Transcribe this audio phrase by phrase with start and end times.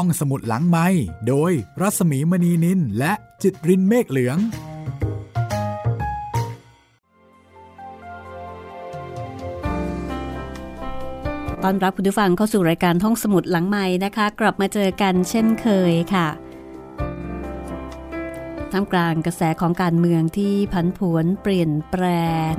[0.00, 0.86] ท่องสมุดหลังไม้
[1.28, 4.38] โดยรัสมีมณีนินและจิตรินเมฆเหลือง
[11.62, 16.28] ตอนรับคุณผู้ฟังเข้าสู่รายการท่องสมุดหลังไม้นะคะ กลับมาเจอกันเช่นเคยค่ะ
[18.72, 22.04] ท่ามกลางกระแสของการเมืองที่ผันผวนเปลี่ยนแปร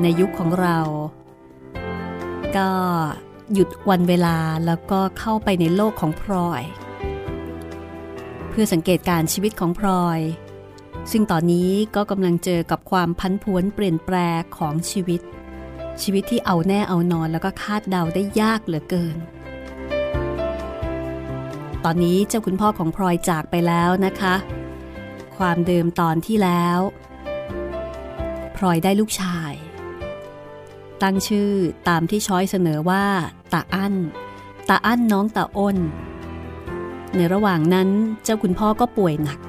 [0.02, 0.78] ในยุคของเรา
[2.58, 2.70] ก็
[3.54, 6.64] หยุดวันเวลาแล้วก็เข้าไปในโลกของพลอย
[8.60, 10.20] พื่อสังเกตการชีวิตของพลอย
[11.12, 14.16] ซึ่งตอนนี้ก็กำลังเจอกับความพันผวนเปลี่ยนแปล
[14.58, 15.22] ของชีวิต
[16.02, 19.18] ชีวิตที่เอาแน่เอานอนแล้วก็คาดเดาได้ยากเหลือเกิน
[21.84, 24.36] ตอนนี้เจ้าคุณพ่อของพลอยจากไปแล้วนะคะ
[25.38, 26.80] ความเดิมตอนที่แล้ว
[28.56, 29.54] พลอยได้ลูกชาย
[31.02, 31.52] ตั้งชื่อ
[31.90, 33.06] ตามที่ช้อยเสนอว่า
[33.54, 33.96] ตาอั้น
[34.70, 35.78] ตาอั้นน้องตาอ้น
[37.18, 37.90] ในระหว่างนั้น
[38.24, 39.40] เจ้าคุณพ่อก็ป่วยหนัก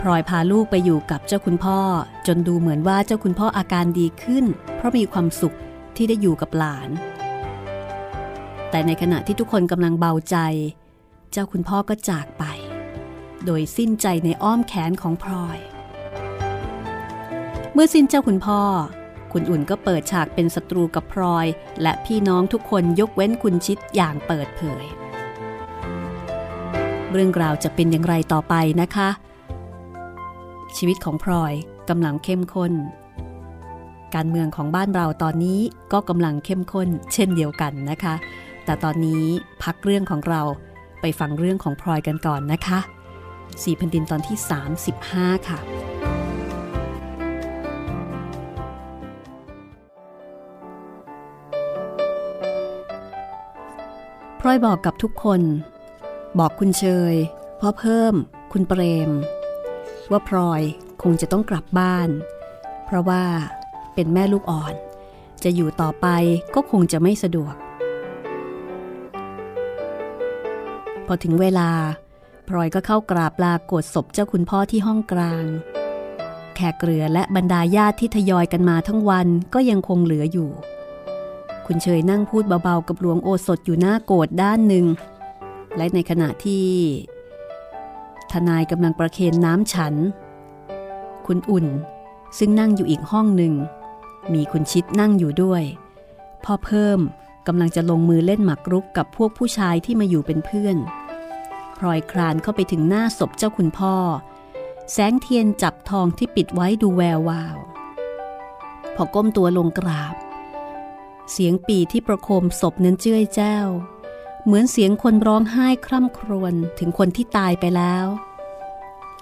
[0.00, 1.78] พลอยพาลูกไปอยู่กับเจ้าคุณพ่อ
[2.26, 4.44] จนดูเหมือนว่าเจ้าคุณพ่ออาการดีขึ้น
[4.76, 5.56] เพราะมีความสุข
[5.96, 6.90] ที่ได้อยู่กับหลาน
[8.70, 10.36] แต่ในขณะที่ทุกคนกำลังเบาใจ
[11.32, 12.44] เจ้าคุณพ่อก็จากไป
[13.44, 15.58] โดยสิ้นใจในอ้อมแขนของพลอย
[17.72, 18.60] เมื่อสิ้นเจ้าคุณพ่อ
[19.32, 21.46] คุณอุ่นก็เปิดฉากเป็นศัตรูกับพลอย
[21.82, 24.99] และพี่น้องทุกคนยกเว้นคุณชิดอย่างเปิดเผย
[27.12, 29.08] เรื่องราวจะเป็นอย่างไรต่อไปนะคะ
[30.76, 31.52] ชีวิตของพลอย
[31.88, 32.72] กำลังเข้มข้น
[34.14, 35.60] การเมืองของบ้านเราตอนนี้
[35.92, 38.14] ก็กำลังเข้มข้น เช่นเดียวกันนะคะ
[38.64, 39.24] แต่ตอนนี้
[39.62, 40.42] พักเรื่องของเรา
[41.00, 42.78] ไปฟังเรื่องของพลอยกันก่อนนะคะ
[43.64, 44.36] สี่พันดินตอนที่
[44.96, 45.58] 35 ค่ะ
[54.40, 55.40] พลอยบอกกับทุกคน
[56.38, 57.14] บอกคุณเชย
[57.60, 58.14] พ่อเพิ่ม
[58.52, 59.10] คุณเปรม
[60.10, 60.62] ว่าพลอย
[61.02, 62.08] คงจะต้องกลับบ้าน
[62.84, 63.24] เพราะว่า
[63.94, 64.74] เป็นแม่ลูกอ่อน
[65.44, 66.06] จะอยู่ต่อไป
[66.54, 67.54] ก็คงจะไม่สะดวก
[71.06, 71.70] พอถึงเวลา
[72.48, 75.44] พลอยก็เข้ากราบลากดศพเจ้าคุณพ่อที่ห้องกลาง
[76.54, 80.50] แขกเรือและบรรดาญาติที่ทยอยกันมาทั้งวันก็ยังคงเหลืออยู่
[81.66, 84.86] คุณเฉยนั่งพูดเบาๆกับหลวงโอสถอยู่หน้าโกรธด้านหนึ่ง
[85.76, 86.66] และในขณะที่
[88.32, 89.94] ทนายกำลังประเคนน้ำฉัน
[91.26, 91.66] คุณอุ่น
[92.38, 93.54] ซึ่งนั่งอยู่อีกห้องหนึ่ง
[94.32, 95.62] มีคุณชิดนั่งอยู่ด้วย
[96.44, 97.00] พ่อเพิ่ม
[97.46, 100.76] กำลังจะลงมือเล่นหมากรุกกับพวกผู้ชายที่มาอยู่เป็นเพื่อน
[101.76, 103.94] พลอยคลานเข้าไปถึงหน้าศพเจ้าคุณพ่อ
[104.92, 107.56] แสงเทียนจับทองที่ปิดไว้ดูแวววาว
[108.94, 110.14] พอก้มตัวลงกราบ
[111.32, 113.66] เสียงปีที่ประโคมศพนั้นเจ้ยแจ้ว
[114.44, 118.06] เหมือนเสียงคนร้องไห้คร่ำครวญถึงคนที่ตายไปแล้ว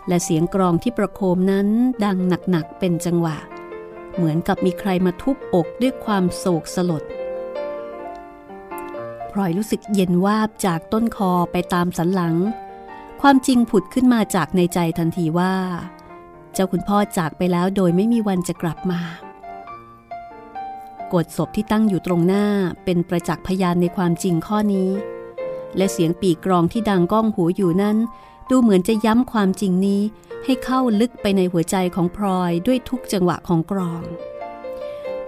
[0.08, 1.68] และเสียงกรองที่ประโคมนั้น
[2.04, 2.16] ดัง
[2.50, 3.36] หนักๆเป็นจังหวะ
[4.14, 7.02] เหมือนกับมีใครมาทุบอกด้วยความโศกสลด
[9.30, 12.34] พลอยรู้สึกเย็นวาบจากต้นคอไปตามสันหลัง
[13.20, 15.54] ความจริงผุดขึ้นมาจากในใจทันทีว่า
[16.52, 19.00] เจ้าคุณพ่อจากไปแล้วโดยไม่มีวันจะกลับมา
[21.14, 22.46] กดศพที่ตั้งอยู่ตรงหน้า
[22.84, 24.90] เป็นประจักษ์พยานในความจริงข้อนี้
[25.76, 27.96] และเสียงปีกกรองที่ดังก้องหูอยู่นั้น
[28.50, 30.02] ดูเหมือนจะย้ำความจริงนี้
[30.44, 34.02] ให้เข้าลึกไปในหัวใจของพลอยด้วยทุกจังหวะของกรอง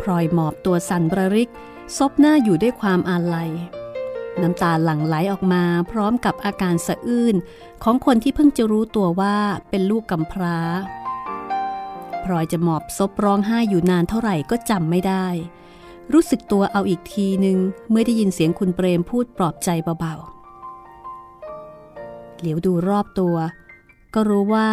[0.01, 1.51] พลอยหมอบตัวสั่นบระริก
[1.97, 3.51] ซบหน้าอยู่ด้วยความอาลัย
[4.43, 7.37] น้ำตาหลั่งไหลออกมาพร้อมกับอาการสะอื้น
[7.83, 9.37] ของคนที่เพิ่งจะรู้ตัวว่า
[9.71, 10.59] เป็นลูกกำพร้า
[12.25, 15.27] พลอยจะหมอบซบร้องไห้อยู่นานเท่าไหร่ก็จำไม่ได้
[16.13, 17.59] รู้สึกตัวเอาอีกทีหนึ่ง
[17.91, 19.69] เมื่อได้ยินเสียงคุณเปรมพูดปลอบใจ
[20.01, 23.37] เบาๆ เหลียวดูรอบตัว
[24.15, 24.69] ก็รู้ว่า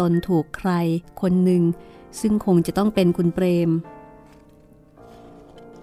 [0.00, 0.70] ตนถูกใคร
[1.20, 1.62] คนหนึ่ง
[2.20, 3.70] ซึ่งคงจะต้องเป็นคุณเปรม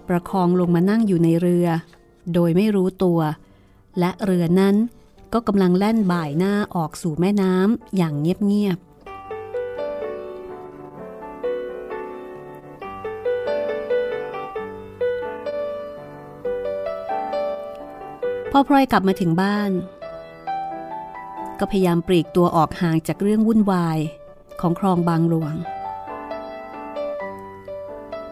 [0.08, 1.66] ประคองลงมานั่งอยู่ในเรือ
[2.34, 3.20] โดยไม่รู้ตัว
[3.98, 4.76] และเรือนั้น
[5.32, 8.93] ก็กำลังแล่นบ่ายหน้าออกสู่แม่น้ำอย่างเงียบๆ
[18.56, 19.70] พอพลอยกลับมาถึงบ้าน
[21.58, 23.98] ก็พยายามปลีกตัวออกห่างจากเรื่องวุ่นวาย
[24.60, 25.54] ของคลองบางหลวง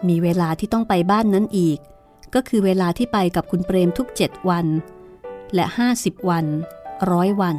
[0.07, 1.79] มีเวลาที่ต้องไปบ้านนั้นอีก
[2.33, 4.65] ก็คือเวลาที่ไปกับคุณเปรมทุกเจ็ดวัน
[5.55, 5.65] และ
[5.97, 6.45] 50 วัน
[7.11, 7.57] ร้อยวัน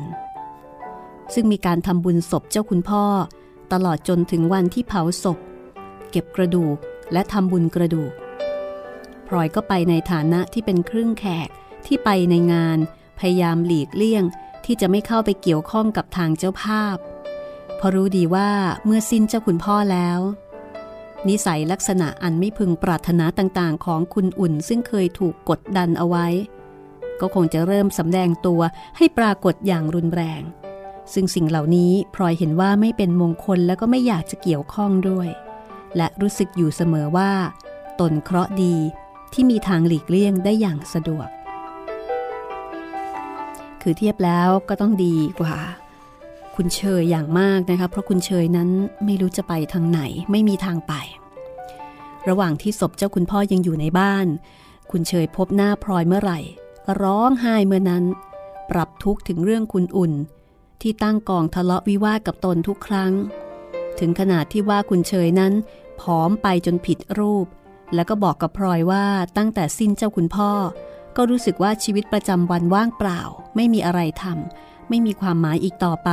[1.35, 3.05] ซึ่งมีการทำบุญศพเจ้าคุณพ่อ
[3.73, 5.39] ตลอดจนถึงวันที่เผาศพ
[6.11, 6.77] เก็บกระดูก
[7.13, 8.13] และทำบุญกระดูก
[9.27, 11.51] พลอยก็ไปในฐานะที่เป็นครึ่งแขก
[11.87, 12.79] ที่ไปในงาน
[13.19, 14.25] พยายามหลีกเลี่ยง
[14.65, 16.97] ที่จะไม่เข้าไปเกี่ยวข้องกับทางเจ้าภาพ
[17.77, 18.51] เพราะรู้ดีว่า
[18.85, 20.21] เมื่อสิ้นเจ้าคุณพ่อแล้ว
[21.29, 26.27] นิสัยลักษณะอันไม่พึงปรารถนาต่างๆ ของคุณอุ่นซึ่งเคยถูกกดดันเอาไว้
[27.21, 28.61] ก็คงจะเริ่มสำแดงตัว
[28.97, 30.43] ให้ปรากฏอย่างรุนแรง
[31.13, 35.29] ซึ่งสิ่งเหล่านี้พลอยเห็นว่าไม่เป็นมงคลและก็ไม่อยากจะเกี่ยวข้องด้วย
[35.97, 37.33] และรู้สึกอยู่เสมอว่า
[38.01, 38.77] ตนเคราะห์ดี
[39.33, 41.29] ที่มีทางหลีกเลี่ยงได้อย่างสะดวก
[43.85, 45.57] คือเทียบแล้วก็ต้องดีกว่า
[46.57, 48.69] คุณเชยอย่างมากนะคะเพราะคุณเชยนั้น
[49.05, 50.01] ไม่รู้จะไปทางไหน
[50.31, 50.93] ไม่มีทางไป
[52.29, 54.27] ระหว่างที่ศพเจ้าคุณพ่อยังอยู่ในบ้าน
[54.91, 56.41] คุณเชยพบหน้าพลอยเมื่อไหร่
[56.87, 58.05] ก็ร้องไห้เมื่อนั้น
[58.71, 60.13] ปรับทุกข์ถึงเรื่องคุณอุ่น
[60.81, 63.13] ที่ตั้งกองทะเลาะวิวาทกับตนทุกครั้ง
[63.99, 65.53] ถึงขนาดที่ว่าคุณเชยนั้น
[66.01, 67.47] ผอมไปจนผิดรูป
[67.95, 69.07] แล้วก็บอกกับพลอยว่า
[69.37, 70.51] ตั้งแต่สิ้นเจ้าคุณพ่อ
[71.17, 73.21] ก็รู้สึกว่าชีวิตประจำวันว่างเปล่า
[73.57, 76.11] ไม่มีอะไรทำไม่มีความหมายอีกต่อไป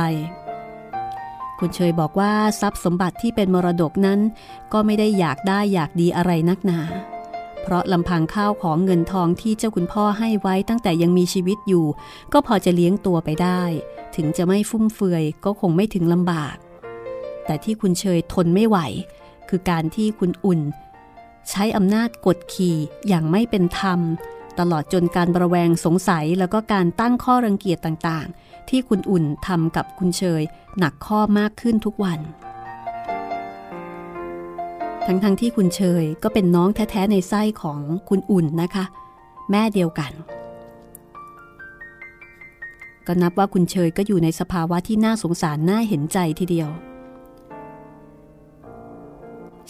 [1.58, 4.20] คุณเชยบอกว่าทรัพย์สมบัติที่เป็นมรดกนั้น
[4.72, 6.80] ก็ไม่ได้อยากได้อยากดีอะไรนักหนา
[7.62, 11.86] เพราะลำพังข้าวของเงินทองที่เจ้าคุณพ่อให้ไว้ตั้งแต่ยังมีชีวิตอยู่
[12.32, 13.62] ก็พอจะเลี้ยงตัวไปได้
[14.16, 16.56] ถึงจะไม่ฟุ่มเฟือยก็คงไม่ถึงลำบาก
[17.44, 18.78] แต่ที่คุณเชยทนไม่ไหว
[19.48, 20.60] คือการที่คุณอุ่น
[21.50, 22.76] ใช้อำนาจกดขี่
[23.08, 24.00] อย่างไม่เป็นธรรม
[24.58, 30.42] ตลอดจนการประแวงสงสัยแล้วก็การตั้งข้อรังเกียจต่างๆ ที่คุณอุ่นทำกับคุณเชย
[30.78, 32.20] หนักข้อมากขึ้นทุกวัน
[35.06, 38.84] ทั้งๆทที่คุณเชยก็เป็นน้องแท้ๆในไส้ของคุณอุ่นนะคะ
[39.50, 40.12] แม่เดียวกัน
[43.06, 46.68] ก็นับว่าคุณเชยก็อยู่ในสภาวะที่น่าสงสารน่าเห็นใจทีเดียว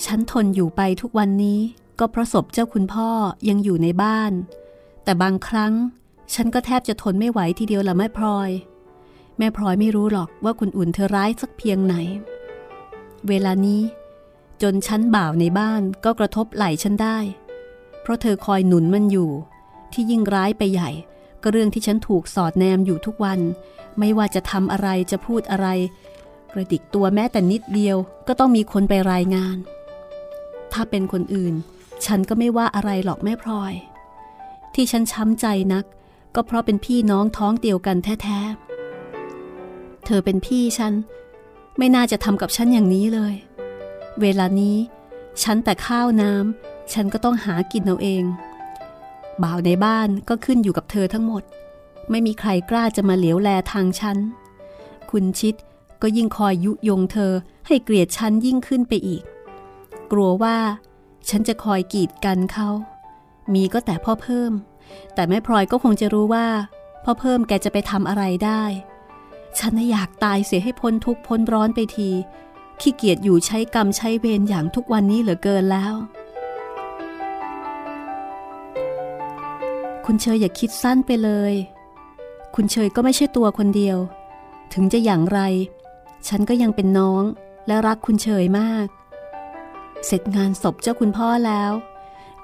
[0.05, 1.61] ฉันทนอยู่ไปทุกวันนี้
[1.99, 3.09] ก็เพราะศพเจ้าคุณพ่อ
[3.49, 4.33] ยังอยู่ในบ้าน
[5.05, 5.73] แต่บางครั้ง
[6.35, 8.51] ฉันก็แทบจะทนไม่ไหวทีเดียวละแม่พลอย
[9.39, 11.95] แม่พลอยไม่รู้หรอกว่าคุณอุ่นเธอร้ายสักเพียงไหน
[13.29, 13.83] เวลานี้
[14.63, 17.19] จนฉันบ่าวในบ้านก็กระทบไหล่ฉันได้
[18.03, 19.31] เพราะเธอคอยหนุนมันอยู่
[19.93, 20.91] ที่ยิ่งร้ายไปใหญ่
[21.43, 23.41] ก็เรื่องที่ฉันถูกสอดแนมอยู่ทุกวัน
[23.99, 25.69] ไม่ว่าจะทำอะไรจะพูดอะไร
[26.53, 27.97] กระดิกตัวแม้แต่นิดเดียว
[28.29, 29.57] ก็ต้องมีคนไปรายงาน
[30.73, 31.55] ถ้าเป็นคนอื่น
[32.07, 33.73] ฉันก็ไม่ว่าอะไรหรอกแม่พลอย
[34.75, 35.85] ที่ฉันช้ำใจนัก
[36.35, 40.93] ก็เพราะเป็นพี่น้องท้องเดียวกันแท้ๆ เธอเป็นพี่ฉัน
[41.79, 43.35] ไม่น่าจะทำกับฉันอย่างนี้เลย
[44.21, 44.77] เวลานี้
[45.43, 48.25] ฉันแต่ข้าวน้ำฉันก็ต้องหากินเอาเอง
[49.43, 51.43] บ่าวในบ้านก็ขึ้นอยู่กับเธอทั้งหมด
[52.11, 54.19] ไม่มีใครกล้าจะมาเหลียวแลทางฉัน
[55.11, 55.55] คุณชิด
[56.03, 57.33] ก็ยิ่งคอยยุยงเธอ
[57.67, 59.23] ให้เกลียดฉันยิ่งขึ้นไปอีก
[60.13, 60.59] กลัวว่า
[61.29, 62.69] ฉันจะคอยกีดกันเขา
[63.55, 64.53] มีก็แต่พ่อเพิ่ม
[65.15, 66.47] แต่แม่พลอยก็คงจะรู้ว่า
[67.05, 68.63] พ่อเพิ่มแกจะไปทำอะไรได้
[69.59, 72.11] ฉันอยากตายเสียให้พ้นทุกพ้นร้อนไปที
[72.81, 75.95] ขี้เกียจอยู่ใช้กรรมใช้เวรอย่างทุกวันนี้เหลือเกินแล้ว
[80.07, 81.55] คุณเชยอย่าคิดสั้นไปเลย
[82.55, 83.99] คุณเชยก็ไม่ใช่ตัวคนเดียว
[84.75, 85.41] ถึงจะอย่างไร
[86.29, 87.25] ฉันก็ยังเป็นน้อง
[87.67, 88.87] และรักคุณเชยมาก
[90.07, 91.73] เสร็จงานศพเจ้าคุณพ่อแล้ว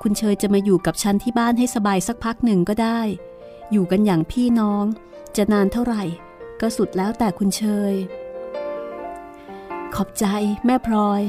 [0.02, 3.00] คุณเชยจะมาอยู่กับฉันที่บ้านให้สบายสักพักหนึ่งก็ได้
[3.72, 4.84] อยู่กันอย่างพี่น้อง
[5.36, 6.02] จะนานเท่าไหร่
[6.60, 7.62] ก็สุดแล้วแต่คุณเช
[7.92, 7.94] ย
[9.94, 10.24] ขอบใจ
[10.66, 11.22] แม่พลอย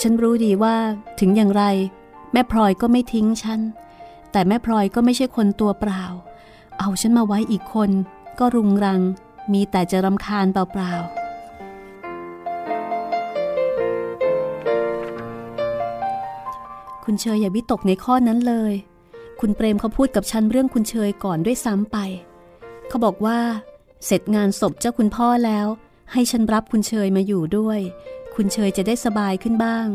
[0.00, 0.76] ฉันรู้ดีว่า
[1.20, 1.64] ถึงอย่างไร
[2.32, 3.60] แม่พลอยก็ไม่ทิ้งฉัน
[4.32, 6.04] แต่แม่พลอยก็ไม่ใช่คนตัวเปล่า
[6.78, 7.90] เอาฉันมาไว้อีกคน
[8.38, 9.00] ก็รุงรัง
[9.52, 11.21] มีแต่จะรำคาญเปล่าๆ
[17.04, 18.74] คุณเชยอย่าวิตกในข้อนั้นเลย
[19.40, 21.96] คุณเปรมเขาพูดกับฉันเรื่องคุณเชยก่อนด้วยซ้ำไป
[22.88, 23.38] เขาบอกว่า
[24.06, 25.66] เสร็จงานศพเจ้าคุณพ่อแล้ว
[26.12, 27.80] ให้ฉันรับคุณเชยมาอยู่ด้วย
[28.34, 29.86] คุณเชยจะได้สบายขึ้นบ้าง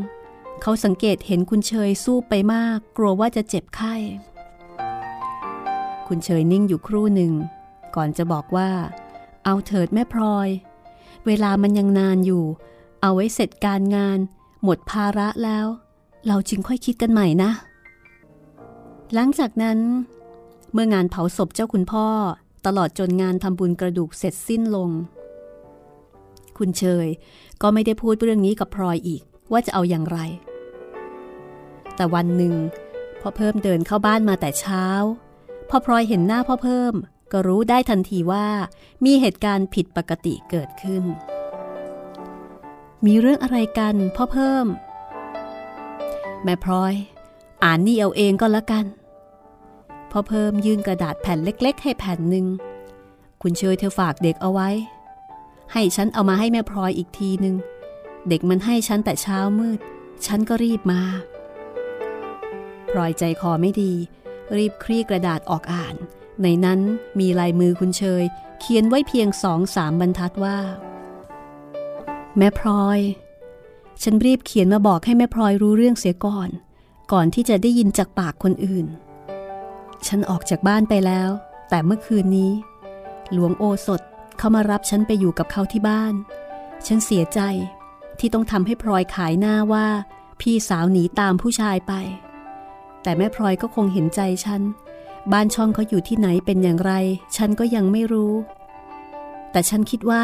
[0.62, 3.96] เขาสังเกตเห็นคุณเชยสู้ไปมาก กลัวว่าจะเจ็บไข้
[6.08, 7.34] คุณเชยนิ่งอยู่ครู่หนึ่ง
[7.96, 8.70] ก่อนจะบอกว่า
[9.46, 10.50] เอาเถิดแม่พลอย
[11.26, 12.46] เวลามันยังนานอยู่
[13.02, 14.20] เอาไว้เสร็จการงาน
[14.64, 15.68] หมดภาระแล้ว
[16.28, 17.52] เราจึงค่อยคิดกันใหม่นะ
[19.14, 19.80] หลังจากนั้น
[20.74, 22.08] เมื่องานเผาศพเจ้าคุณพ่อ
[22.66, 24.90] ตลอดจนงานทำบุญกระดูกเสร็จสิ้นลง
[26.58, 27.08] คุณเชย
[27.62, 30.20] ก็ไม่ได้พูดเรื่องนี้กับพลอยอีกว่าจะเอาอย่างไร
[31.96, 32.54] แต่วันหนึ่ง
[33.22, 34.86] พ่อเพิ่มเดินเข้าบ้านมาแต่เช้า
[35.70, 36.94] พอพลอยเห็นหน้าพ่อเพิ่ม
[37.32, 38.48] ก็รู้ได้ทันทีว่า
[39.06, 41.04] มีเหตุการณ์ผิดปกติเกิดขึ้น
[43.06, 44.66] มีเรื่องอะไรกันพ่อเพิ่ม
[46.44, 46.94] แม่พลอย
[47.64, 48.86] อ่านนี่เอาเองก็แล้วกัน
[50.12, 52.46] พอเพิ่มยื่นกระดาษแผ่นเล็ก ๆ ให้แผ่นหนึ่ง
[53.42, 54.70] คุณเชยเธอฝากเด็กเอาไว้
[55.74, 57.56] ให้ฉันเอามาให้แม่พลอยอีกทีหนึ่ง
[58.30, 59.80] เด็กมันให้ฉันแต่เช้ามืด
[60.26, 61.02] ฉันก็รีบมา
[62.92, 63.94] พลอยใจคอไม่ดี
[64.58, 65.96] รีบคลี่กระดาษออกอ่าน
[66.44, 66.80] ในนั้น
[67.20, 68.24] มีลายมือคุณเชย
[68.60, 70.58] เขียนไว้เพียงสองสามบรรทัดว่า
[72.38, 73.00] แม่พลอย
[74.04, 76.50] ฉันรีบเขียนมาบอกให้แม่พลอยรู้เรื่องเสียก่อน
[77.12, 78.86] ก่อนที่จะได้ยินจากปากคนอื่น
[80.08, 81.30] ฉันออกจากบ้านไปแล้ว
[81.70, 82.52] แต่เมื่อคืนนี้
[83.34, 84.02] หลวงโอสถ
[84.38, 86.14] เขามารับฉันไปอยู่กับเขาที่บ้าน
[86.88, 87.40] ฉันเสียใจ
[88.20, 89.88] ที่ต้องทำให้พลอยขายหน้าว่า
[90.42, 91.94] พี่สาวหนีตามผู้ชายไป
[93.04, 94.62] แต่แม่พลอยก็คงเห็นใจฉัน
[95.32, 96.94] บ้านช่องเขาอยู่ที่ไหนเป็นอย่างไร
[97.36, 98.34] ฉันก็ยังไม่รู้
[99.52, 100.24] แต่ฉันคิดว่า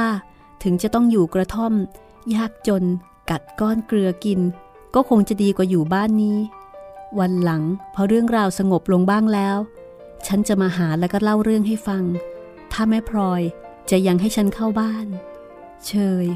[0.64, 1.74] ถึงจะต้องอยู่กระท่อม
[2.36, 2.84] ยากจน
[3.30, 4.40] กัดก้อนเกลือกิน
[4.96, 6.38] ก็คงจะดีกว่าอยู่บ้านนี้
[7.20, 7.64] วันหลัง
[7.94, 9.58] พอเรื่องราวสงบลงบ้างแล้ว
[10.28, 12.04] ฉันจะมาหาแล้วก็เล่าเรื่องให้ฟัง
[12.72, 13.42] ถ้าแม่พลอย
[13.92, 15.08] จะยังให้ฉันเข้าบ้าน
[15.88, 15.94] เช
[16.26, 16.28] ย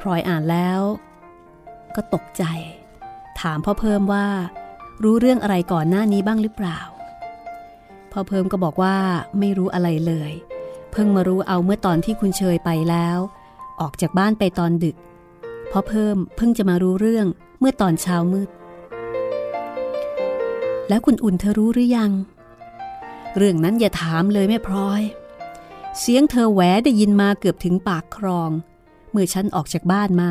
[0.00, 0.80] พลอยอ่านแล้ว
[1.94, 2.44] ก็ตกใจ
[3.40, 4.26] ถามพ่อเพิ่มว่า
[5.02, 6.78] รู้เรื่องอะไรก่อนหน้านี้บ้างหรือเปล่า
[8.12, 8.96] พ่อเพิ่มก็บอกว่า
[9.38, 10.32] ไม่รู้อะไรเลย
[10.92, 13.18] เพิ่งมารู้เอาเมื่อตอนที่คุณเชยไปแล้ว
[13.80, 14.96] ออกจากบ้านไปตอนดึก
[15.70, 17.26] พ่อเพิ่มเพิ่งจะมารู้เรื่อง
[17.58, 18.48] เมื่อตอนเช้ามืด
[20.88, 22.12] แล้วคุณอุ่นเธอรู้หรือยัง
[23.36, 25.02] เรื่องนั้นอย่าถามเลยแม่พลอย
[25.98, 28.50] เสียงเธอแหวได้ยินมาเกือบถึงปากครอง
[29.10, 30.30] เมื่อฉันออกจากบ้านมา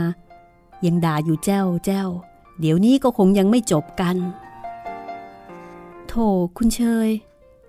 [0.85, 2.09] ยังด่าอยู่แจ้วแจ้ว
[2.59, 4.15] เดี๋ยวนี้ก็คงยังไม่จบกัน
[6.07, 7.09] โธ่คุณเชย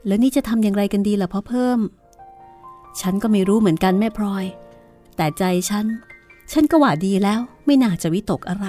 [0.07, 1.81] แล้วนี่จะทำอย่างไรกันดีล่ะพ่อเพิ่ม
[3.01, 4.45] ฉันก็ไม่รู้เหมือนกันแม่พลอย
[5.17, 5.87] แต่ใจฉัน
[6.53, 8.67] ฉันก็ว่าดีแล้วไม่น่าจะวิตกอะไร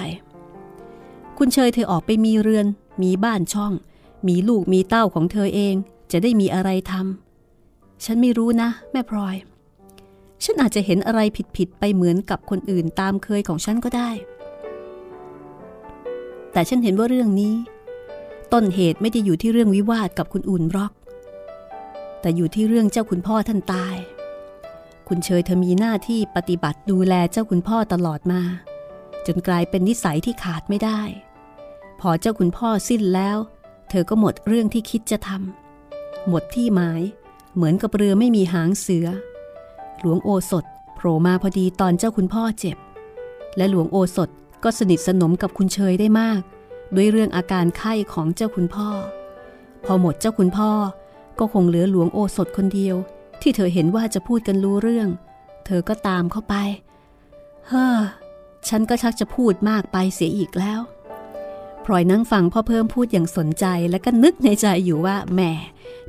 [1.38, 2.66] คุณเชยเธอออกไปมีเรือน
[3.02, 3.72] มีบ้านช่อง
[4.28, 5.74] มีลูกมีเต้าของเธอเอง
[6.12, 9.36] จะได้มีอะไรทำฉันไม่รู้นะ แม่พลอย
[10.44, 11.20] ฉันอาจจะเห็นอะไร
[11.56, 14.10] ผิดๆไปเหมือนกับคนอื่นตามเคยของฉันก็ได้
[16.52, 17.54] แต่ฉันเห็นว่าเรื่องนี้
[18.52, 20.92] ต้นเหตุไม่ได้อยู่ที่เรื่องวิวาทกับคุณอุ่นรอก
[22.20, 23.96] แต่อยู่ที่เรื่องเจ้าคุณพ่อท่านตาย
[25.08, 28.42] คุณเชยเธอมีหน้าที่ปฏิบัติดูแลเจ้าคุณพ่อตลอดมา
[29.26, 31.00] จนกลายเป็นนิสัยที่ขาดไม่ได้
[32.00, 33.38] พอเจ้าคุณพ่อสิ้นแล้ว
[33.90, 37.02] เธอก็หมดเรื่องที่คิดจะทำหมดที่หมาย
[37.54, 39.06] เหมือนกับเรือไม่มีหางเสือ
[40.00, 42.76] หลวงโอสถโผล่มาพอดีตอนเจ้าคุณพ่อเจ็บ
[43.56, 44.28] และหลวงโอสถ
[44.64, 46.40] ก็สนิทสนมกับคุณเชยได้มาก
[46.94, 48.88] ด้วยเรื่องอาการไข้ของเจ้าคุณพ่อ
[49.84, 50.70] พอหมดเจ้าคุณพ่อ
[51.38, 52.96] ก็คงเหลือหลวงโอสถคนเดียว
[53.42, 55.08] ที่เธอเห็นว่าจะพูดกันรู้เรื่อง
[55.66, 56.54] เธอก็ตามเข้าไป
[57.68, 57.98] เฮ้อ
[58.68, 60.80] ฉันก็ชักจะพูดมากไปเสียอีกแล้ว
[61.84, 65.40] พลอยนั่งฟังพ่อเพิ่มพูดอย่างสนใจและก็นึกในใจอยู่ว่าแหม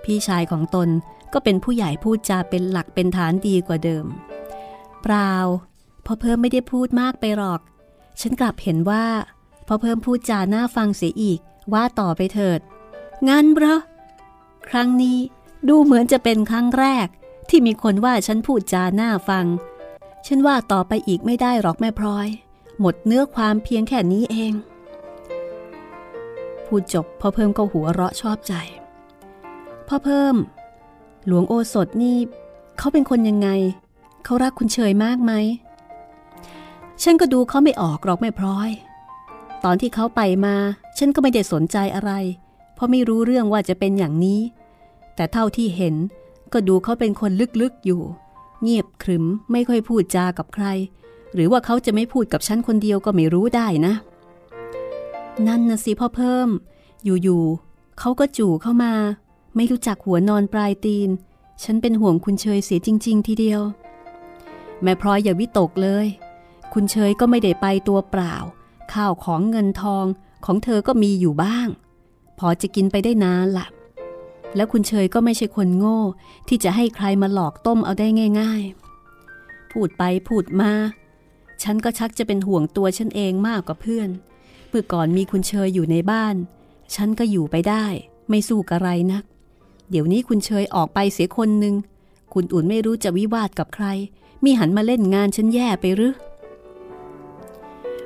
[0.03, 0.89] พี่ชายของตน
[1.33, 4.05] ก็เป็นผู้ใหญ่พูดจาเป็นหลักเป็นฐานดีกว่าเดิม
[5.01, 5.33] เปล่า
[6.05, 7.61] พ่อเพิ่มไม่ได้พูดมากไปหรอก
[8.21, 9.05] ฉันกลับเห็นว่า
[9.67, 11.39] พ่อเพิ่มพูดจาน่าฟังเสียอีก
[11.73, 12.59] ว่าต่อไปเถิด
[13.29, 13.77] งั้นเบรอ
[14.69, 15.17] ครั้งนี้
[15.69, 17.07] ดูเหมือนจะเป็นครั้งแรก
[17.49, 19.45] ที่มีคนว่าฉันพูดจาหน่าฟัง
[20.27, 22.27] ฉันว่าต่อไปอีกไม่ได้หรอกแม่พลอย
[22.79, 24.53] หมดเนื้อความเพียงแค่นี้เอง
[26.65, 28.53] พูดจบพ่อเพิ่มก็หัวเราะชอบใจ
[29.87, 30.35] พ่อเพิ่ม
[31.25, 32.17] หลวงโอสถนี่
[32.77, 33.49] เขาเป็นคนยังไง
[34.23, 35.31] เขารักคุณเชยมากไหม
[37.03, 38.69] ฉันก็ดูเขาไม่ออกหรอกแม่พลอย
[39.63, 40.55] ตอนที่เขาไปมา
[40.97, 42.11] ฉันก็ไม่ได้สนใจอะไร
[42.73, 44.39] เพราะไม่รู้เรื่องว่าจะเป็นอย่างนี้
[45.15, 45.95] แต่เท่าที่เห็น
[46.53, 48.01] ก็ดูเขาเป็นคนลึกๆอยู่
[48.61, 50.65] เงียบขรึมไม่ค่อยพูดจากับใคร
[51.33, 53.93] หรือว่าเขาจะไม่พูดกับฉันคนเดียวก็ไม่รู้ได้นะ
[55.47, 56.49] นั่นนะสิพ่อเพิ่ม
[57.03, 58.93] อยู่ๆเขาก็จู่เข้ามา
[59.55, 61.09] ไม่รู้จักหัวนอนปลายตีน
[61.63, 63.61] ฉันเป็นห่วงคุณเชยเสียจริง ๆ ทีเดียว
[64.81, 66.07] แม่พลอยอย่าวิตกเลย
[66.73, 68.35] คุณเชยก็ไม่ได้ไปตัวเปล่า
[68.93, 70.05] ข้าวของเงินทอง
[70.45, 71.67] ของเธอก็มีอยู่บ้าง
[72.39, 73.67] พอจะกินไปได้นานละ่ะ
[74.57, 75.99] แล้วคุณเชยก็ไม่ใช่คนโง่
[76.47, 78.07] ที่จะให้ใครมาหลอกต้มเอาได้
[78.41, 78.63] ง่าย
[79.17, 80.71] ๆ พูดไปพูดมา
[81.63, 84.09] ฉันก็ชักจะเป็นห่วงตัวฉันเองมากกว่าเพื่อน
[84.69, 86.35] เมื่อก่อนมีคุณเชยอยู่ในบ้าน
[86.95, 87.85] ฉันก็อยู่ไปได้
[88.29, 89.23] ไม่สู้กระไรนัก
[89.89, 91.75] เดี๋ยวนี้คุณเชยออกไปเสียคนหนึ่ง
[92.33, 93.85] คุณอุ่นไม่รู้จะวิวาทกับใคร
[94.43, 96.13] มีหันมาเล่นงานฉันแย่ไปหรือ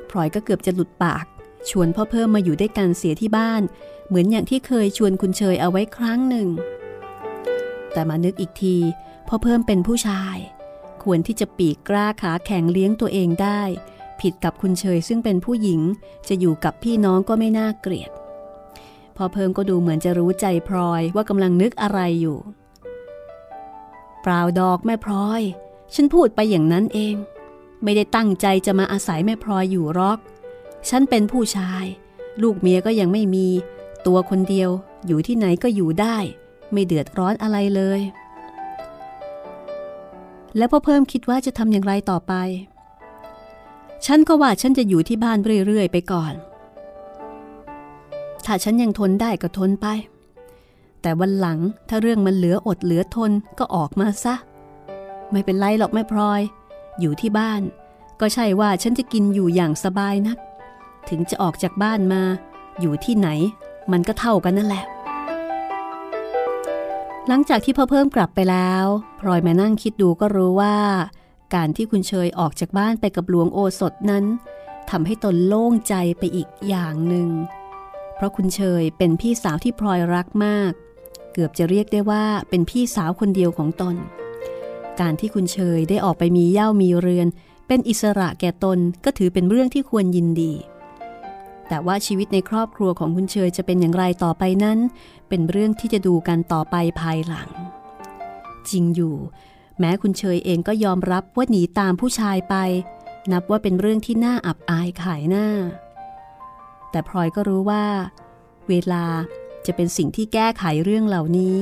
[0.09, 1.25] พลอยก็เกือบจะหลุดปาก
[1.69, 3.61] ชวนพ่อเพิ่มมาอยู่ด้วยกันเสียที่บ้าน
[4.11, 6.47] เหมือนอย่างที่เคยชวนคุณเชยเอาไว้ครั้งหนึ่ง
[7.93, 8.77] แต่มานึกอีกที
[9.27, 10.37] พอเพิ่มเป็นผู้ชาย
[11.03, 13.61] ควรที่จะปีกกล้าขาแข็งเลี้ยงตัวเองได้
[14.21, 15.81] ผิดกับคุณเชยซึ่งเป็นผู้หญิง
[16.27, 18.11] จะอยู่กับพี่น้องก็ไม่น่าเกลียด
[19.17, 22.37] พอเพิ่มก็ดูเหมือนจะรู้ใจพลอยว่ากำลังนึกอะไรอยู่
[24.21, 25.41] เปล่าดอกแม่พลอย
[25.93, 27.15] ฉันพูดไปอย่างนั้นเอง
[27.83, 30.19] ไม่ได้ตั้งใจจะมาอาศัยแม่พลอยอยู่หรอก
[30.89, 31.85] ฉันเป็นผู้ชาย
[32.41, 33.47] ลูกเมียก็ยังไม่มี
[34.05, 34.69] ตัวคนเดียว
[35.07, 36.17] อยู่ที่ไหนก็อยู่ได้
[36.71, 38.01] ไม่เดือดร้อนอะไรเลย
[40.57, 42.33] แล้วพ่อเพิ่มคิดว่าจะทำอย่างไรต่อไป
[44.05, 46.33] ฉันก็ว่าฉันจะอยู่ที่บ้านเรื่อยๆ ไปก่อน
[48.45, 49.87] ถ้าฉันยังทนได้ก็ทนไป
[51.01, 54.35] แต่วันหลังถ้าเรื่องมันเหลืออดเหลือทนก็ออกมาซะ
[55.31, 56.41] ไม่เป็นไรหรอกแม่พลอย
[56.99, 57.61] อยู่ที่บ้าน
[58.19, 60.37] ก็ใช่ว่าฉันจะกินอยู่อย่างสบายนัก
[61.09, 62.21] ถึงจะออกจากบ้านมา
[62.79, 63.29] อยู่ที่ไหน
[63.91, 64.85] มันก็เท่ากันนั่นแหละ
[67.27, 68.85] หลังจากที่พ่อเพิ่มกลับไปแล้ว
[69.19, 70.77] พลอยมานั่งคิดดูก็รู้ว่า
[71.55, 74.25] การที่คุณเชยออกจากบ้านไปกับหลวงโอสถนั้น
[74.89, 77.29] ทำให้ตนโล่งใจไปอีกอย่างหนึ่ง
[78.15, 80.71] เพราะคุณเชยเป็นพี่สาวที่พลอยรักมาก
[81.33, 83.95] เกือบจะเรียกได้ว่าเป็นพี่สาวคนเดียวของตน
[84.99, 87.27] การที่คุณเชยได้ออกไปมีเย่ามีเรือน
[87.67, 90.53] เป็นอิสระแก่ตนก็ถือเป็นเรื่องที่ควรยินดี
[91.73, 94.79] แต่ว่าชีวิตในครอบครัวของคุณเชยจะเป็นอย่างไรต่อไปนั้น
[95.29, 97.49] เป็นเรื่องที่จะดูกันต่อไปภายหลัง
[98.69, 99.15] จริงอยู่
[99.79, 102.55] แม้คุณเชยเองก็ยอมรับว่าหนีตามผู้ชายไป
[103.31, 105.47] นับว่าเป็นเรื่องที่น่าอับอายขายหน้า
[106.91, 107.85] แต่พลอยก็รู้ว่า
[108.67, 109.05] เวลา
[109.65, 111.57] จะเป็นสิ่งที่แก้ไขเรื่องเหล่านี้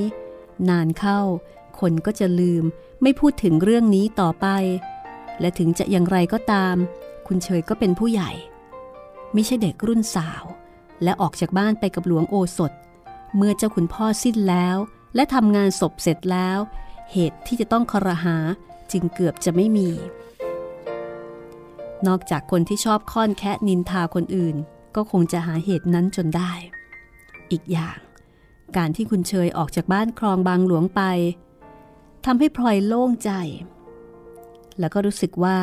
[0.69, 1.19] นานเข้า
[1.79, 2.63] คนก็จะลืม
[3.01, 4.47] ไม่พูดถึงเรื่องนี้ต่อไป
[5.39, 6.75] และถึงจะอย่างไรก็ตาม
[7.27, 8.31] คุณเชยก็เป็นผู้ใหญ่
[9.33, 10.43] ไม่ใช่เด็กรุ่นสาว
[11.03, 12.71] และออกจากบ้านไปกับหลวงโอสถ
[13.35, 14.77] เมื่อเจ้าคุณพ่อสิ้นแล้ว
[15.15, 16.57] และทำงานศพเสร็จแล้ว
[17.11, 18.37] เหตุที่จะต้องครหา
[18.91, 19.89] จึงเกือบจะไม่มี
[22.07, 24.55] นอกจากคนที่ชอบค่อนแคะนินทาคนอื่น
[24.95, 26.51] ก็คงจะหาเหตุนั้นจนได้
[27.51, 27.97] อีกอย่าง
[28.77, 31.01] การที่คุณเชยออกจากบ้านคลองบางหลวงไป
[32.25, 33.31] ทำให้พลอยโล่งใจ
[34.79, 35.57] แล้วก็รู้สึกว่า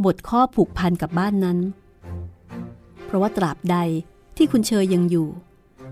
[0.00, 1.58] หมดข้อผูกพันกับบ้านนั้น
[3.12, 3.76] ราะว่าตราบใด
[4.36, 5.28] ที่คุณเชยยังอยู่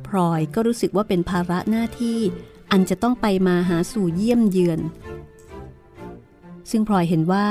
[0.07, 2.19] พลอยก็รู้สึกว่าเป็นภาระหน้าที่
[2.71, 4.81] อันจะต้องไปมาหาสู่เยี่ยมเยือน
[6.71, 7.49] ซึ่งพลอยเห็นว่า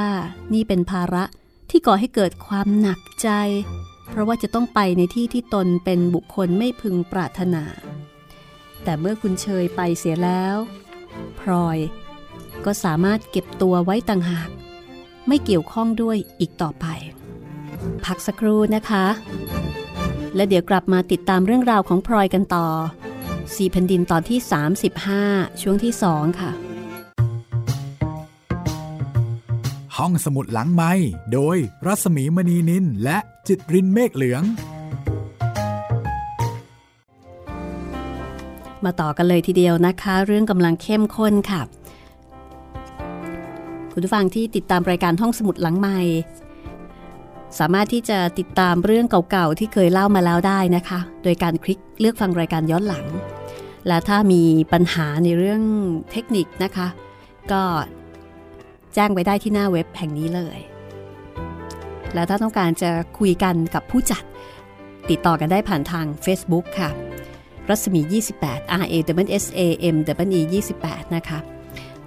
[0.54, 1.24] นี่เป็นภาระ
[1.70, 3.30] ที่ก่อให้เกิดความหนักใจ
[4.10, 7.64] เพราะว่าจะต้องไปในที่ที่ตนเป็นบุคคลไม่พึงปรารถนา
[8.84, 10.56] แต่เมื่อคุณเชยไปเสียแล้ว
[11.40, 11.78] พลอย
[12.66, 14.50] ก็สามารถเก็บตัวไว้ต่างหาก
[15.28, 16.86] ไม่เกี่ยวข้องด้วยอีกต่อไป
[18.08, 19.06] พักสักครู่นะคะ
[20.36, 22.68] และเดี๋ยวกลับมาติดตามเรื่องราวของพลอยกันต่อ
[23.56, 24.40] สีแผ่นดินตอนที่
[25.00, 26.52] 35 ช่วงที่ 2 ค่ะ
[29.98, 30.92] ห้องสมุดหลังไม้
[31.34, 34.44] โดยรัสมีมณีนินและจิตรินเมฆเหลือง
[38.86, 41.62] มาต่อกันเลยทีเดียวนะคะ เรื่องกำลังเข้มข้นค่ะ
[43.92, 45.98] คุณผู้ฟังที่ติดตามรายการห้องสมุดหลังไม้
[47.60, 53.06] สามารถที่จะติดตามเรื่องเก่าๆ ที่เคยเล่ามาแล้วได้นะคะ โดยการคลิกเลือกฟังรายการย้อนหลัง
[53.88, 54.42] และถ้ามี
[54.74, 55.62] ปัญหาในเรื่อง
[56.12, 56.88] เทคนิคนะคะ
[57.52, 57.64] ก็
[58.94, 60.60] แจ้งไว้ได้ที่หน้าเว็บแห่งนี้เลย
[62.14, 64.24] และถ้าต้องการจะคุยกันกับผู้จัด
[65.10, 66.90] ติดต่อกันได้ผ่านทาง Facebook ค่ะ
[67.70, 68.02] รัศมี
[68.42, 68.94] 28 R A
[69.26, 69.60] W S A
[69.94, 69.96] M
[70.38, 70.42] W E
[70.78, 71.40] 28 นะคะ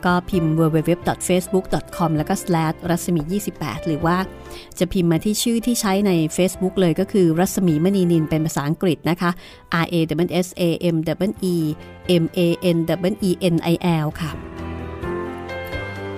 [0.07, 4.17] ก็พิมพ์ www.facebook.com แล้วก็ slash รัศมี 28 หรือว่า
[4.79, 9.31] จะพิมพ์มาที่ชื่อที่ใช้ใน Facebook เลยก็คือรัศมีมณีนินเป็นภาษาอังกฤษนะคะ
[9.85, 9.95] R A
[10.27, 10.63] W S A
[10.95, 10.97] M
[11.29, 11.57] W E
[12.23, 12.41] M A
[12.75, 12.79] N
[13.11, 14.31] W E N I L ค่ะ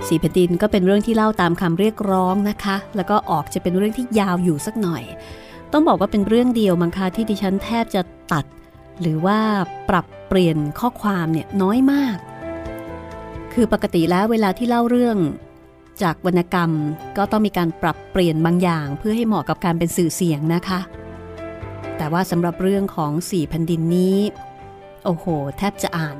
[0.07, 5.03] สีแผ่นดินก็เป็นเรื่องที่เล่าตามคำเรียกร้องนะคะ แล้วก็ออกจะเป็นเรื่องที่ยาวอยู่สักหน่อย
[5.73, 8.45] ต้องบอกว่าเป็นเรื่องเดียวมังคะที่ดิฉันแทบจะตัด
[9.01, 9.39] หรือว่า
[9.89, 12.17] ปรับเปลี่ยนข้อความเนี่ยน้อยมาก
[13.55, 15.17] คือปกติแล้วเวลาที่เล่าเรื่อง
[16.01, 16.71] จากวรรณกรรม
[17.17, 20.79] ก็ต้องมีการปรับเปลี่ยนบางอย่าง เพื่อให้เหมาะกับการเป็นสื่อเสียงนะคะ
[21.97, 24.17] แต่ว่าสำหรับเรื่องของสี่แผ่นดินนี้
[25.05, 25.25] โอ้โห
[25.57, 26.17] แทบจะอ่าน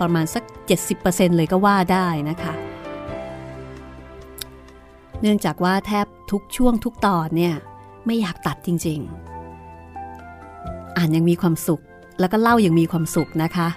[0.00, 0.44] ประมาณสัก
[0.90, 2.54] 70%เลยก็ว่าได้นะคะ
[5.20, 7.54] เนื่องจากว่าแทบทุกช่วงทุกตอนเนี่ย
[8.06, 8.98] ไม่อยากตัดจริง
[10.18, 11.80] ๆ อ่านยังมีความสุข
[12.20, 13.68] แล้วก็เล่ายังมีความสุขนะคะ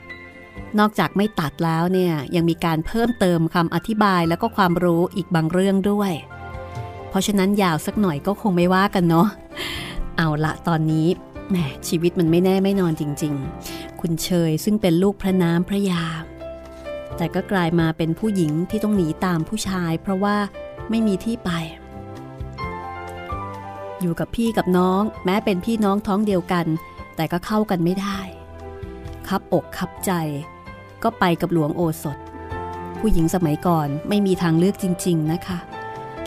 [0.80, 6.12] นอกจากไม่ตัดแล้วเนี่ยยังมีการเพิ่มเติมคำอธิบายแล้วก็ความรู้อีกบางเรื่องด้วย
[7.10, 9.28] เพราะฉะนั้นยาวสักหน่อยก็คงไม่ว่ากันเนาะ
[10.18, 11.08] เอาละตอนนี้
[11.50, 11.56] แหม
[11.88, 13.34] ชีวิตมันไม่แน่ไม่นอนจริง
[13.68, 16.04] ๆ คุณเชยซึ่งเป็นลูกพระน้ำพระยา
[17.18, 20.38] แต่ก็กลายมาเป็นผู้หญิงที่ต้องหนีตามผู้ชาย เพราะว่า
[20.90, 21.50] ไม่มีที่ไป
[24.02, 26.66] อยู่กับพี่กับน้องแม้เป็นพี่น้องท้องเดียวกัน
[27.16, 28.20] แต่ก็เข้ากันไม่ได้
[29.28, 30.12] คับอกคับใจ
[31.04, 32.18] ก็ไปกับหลวงโอสถ
[33.00, 35.60] ผู้หญิงสมัยก่อนไม่มีทางเลือกจริง ๆนะคะ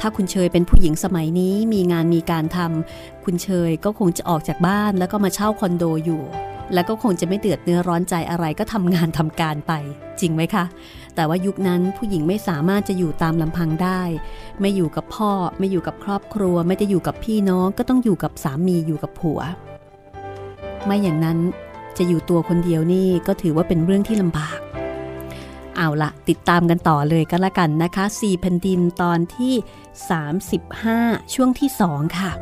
[0.00, 6.22] ถ้าคุณเชยเป็นผู้หญิงสมัยนี้มีงานมีการทำคุณเชยก็คงจะออกจากบ้านแล้วก็มาเช่าคอนโดอยู่
[6.74, 9.72] แล้วก็คงจะไม่เดือดเนื้อร้อนใจอะไรก็ทำงานทำการไป
[10.20, 10.64] จริงไหมคะ
[11.14, 14.02] แต่ว่ายุคนั้นผู้หญิงไม่สามารถจะอยู่ตามลำพังได้
[14.60, 19.40] ไม่อยู่กับพ่อ ไม่อยู่กับครอบครัว ไม่ได้อยู่กับพี่น้องก็ต้องอยู่กับสามีอยู่กับผัว
[20.84, 21.38] ไม่อย่างนั้น
[21.98, 24.58] จะอยู่ตัวคนเดียวนี่ก็ถือว่าเป็นเรื่องที่ลำบาก
[25.76, 29.54] เอาละติดตามกันต่อเลยก็แล้วกันนะคะ4แผ่นดินตอนที่
[30.54, 32.32] 35 ช่วงที่ 2 ค่ะ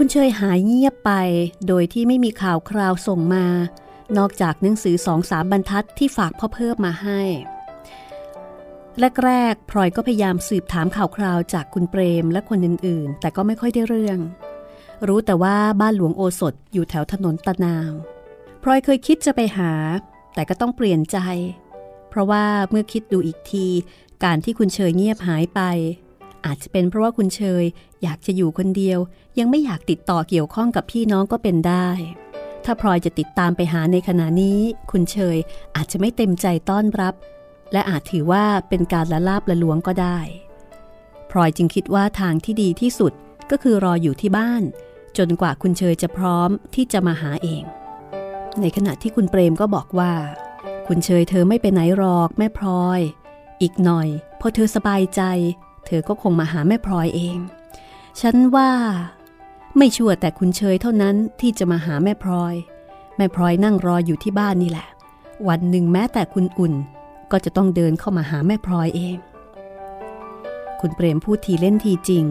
[0.00, 1.12] คุณเชยหายเงียบไป
[1.66, 3.46] โดยที่ไม่มีข่าวคราวส่งมา
[4.18, 7.20] นอกจากหนังสือสองสามบรรทัดที่ฝากพ่อเพิ่มมาให้
[9.24, 14.18] แรกๆพลอยก็พยายามสืบถามข่าวคราวจากคุณเปรมและคนอื่นๆ แต่ก็ไม่ค่อยได้เรื่อง
[15.08, 17.92] รู้แต่ว่าบ้านหลวงโอสถอยู่แถวถนนตะนาว
[18.62, 19.72] พลอยเคยคิดจะไปหา
[20.34, 21.18] แต่ก็ต้องเปลี่ยนใจ
[22.08, 23.66] เพราะว่าเมื่อคิดดูอีกที
[24.24, 25.60] การที่คุณเชยเงียบหายไป
[26.46, 27.64] อาจจะเป็นเพราะว่าคุณเชย
[28.02, 28.98] อยากจะอยู่คนเดียว
[29.38, 31.88] ยังไม่อยากติดต่อเกี่ยวข้องกับพี่น้องก็เป็นได้
[32.64, 35.36] ถ้าพลอยจะติดตามไปหาในขณะนี้ คุณเชย
[35.76, 37.14] อาจจะไม่เต็มใจต้อนรับ
[37.72, 40.18] และอาจถือว่าเป็นการละลาบละลวงก็ได้
[41.30, 43.12] พลอยจึงคิดว่าทางที่ดีที่สุด
[43.50, 44.62] ก็คือรออยู่ที่บ้าน
[45.18, 47.62] จนกว่าคุณเชยจะพร้อมที่จะมาหาเอง
[48.60, 50.12] ในขณะที่คุณเปรมก็บอกว่า
[50.86, 53.00] คุณเชยเธอไม่ไปไหนหรอกแม่พลอย
[53.62, 54.08] อีกหน่อย
[54.40, 55.22] พอเธอสบายใจ
[55.86, 57.38] เธอก็คงมาหาแม่พลอยเอง
[58.20, 58.70] ฉันว่า
[59.76, 62.54] ไม่ชัวร์แต่คุณเชยเท่านั้นที่จะมาหาแม่พลอย
[63.16, 64.88] แม่พลอยนั่งรออยู่ที่บ้านนี่แหละ
[65.48, 66.74] วันหนึ่งแม้แต่คุณอุ่น
[67.32, 69.18] ก็จะต้องเดินเข้ามาหาแม่พลอยเอง
[70.80, 72.26] คุณเปรมพูดทีเล่นทีจริง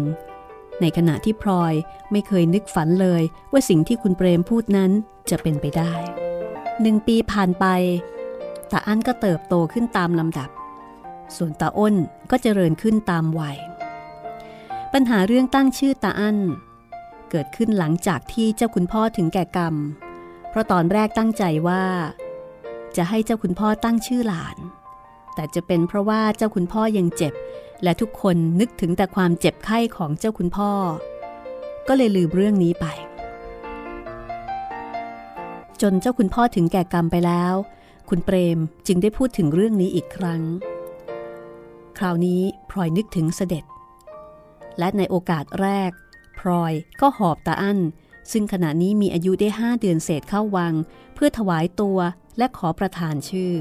[0.81, 1.73] ในขณะที่พลอย
[2.11, 4.91] ไม่เคยนึกฝันเลยว่าสิ่งที่คุณเปรมพูดนั้น
[5.29, 5.93] จะเป็นไปได้
[6.81, 7.65] หนึ่งปีผ่านไป
[8.71, 10.49] ตาอั้นก็เติบโตขึ้นตามลำดับ
[11.35, 11.95] ส่วนตาอ้น
[12.31, 13.57] ก็เจริญขึ้นตามวัย
[14.93, 16.37] ปัญหาเรื่องตั้งชื่อตาอั้น
[17.29, 19.75] เกิดขึ้นหลังจากที่เจ้าคุณพ่อถึงแก่กรรม
[20.49, 21.83] เพราะตอนแรกตั้งใจว่า
[22.97, 24.57] จะให้เจ้าคุณพ่อตั้งชื่อหลาน
[25.37, 27.33] แต่จะเป็นเพราะว่าเจ้าคุณพ่อยังเจ็บ
[27.83, 30.71] และทุกคนนึกถึงแต่ความเจ็บไข้ของเจ้าคุณพ่อ
[31.87, 32.85] ก็เลยลืมเรื่องนี้ไป
[35.81, 37.53] จนเจ้าคุณพ่อถึงแก่กรรมไปแล้ว
[38.09, 40.41] คุณเปรมจึงได้พูดถึงเรื่องนี้อีกครั้ง
[41.97, 43.63] คราวนี้พลอยนึกถึงเสด็จ
[44.79, 45.91] และในโอกาสแรก
[46.39, 47.79] พลอยก็หอบตาอั้น
[48.31, 50.73] ซึ่งขณะนี้มีอายุได้ห้าเดือนเศษเข้าวัง
[51.13, 51.97] เพื่อถวายตัว
[52.37, 53.53] และขอประทานชื่อ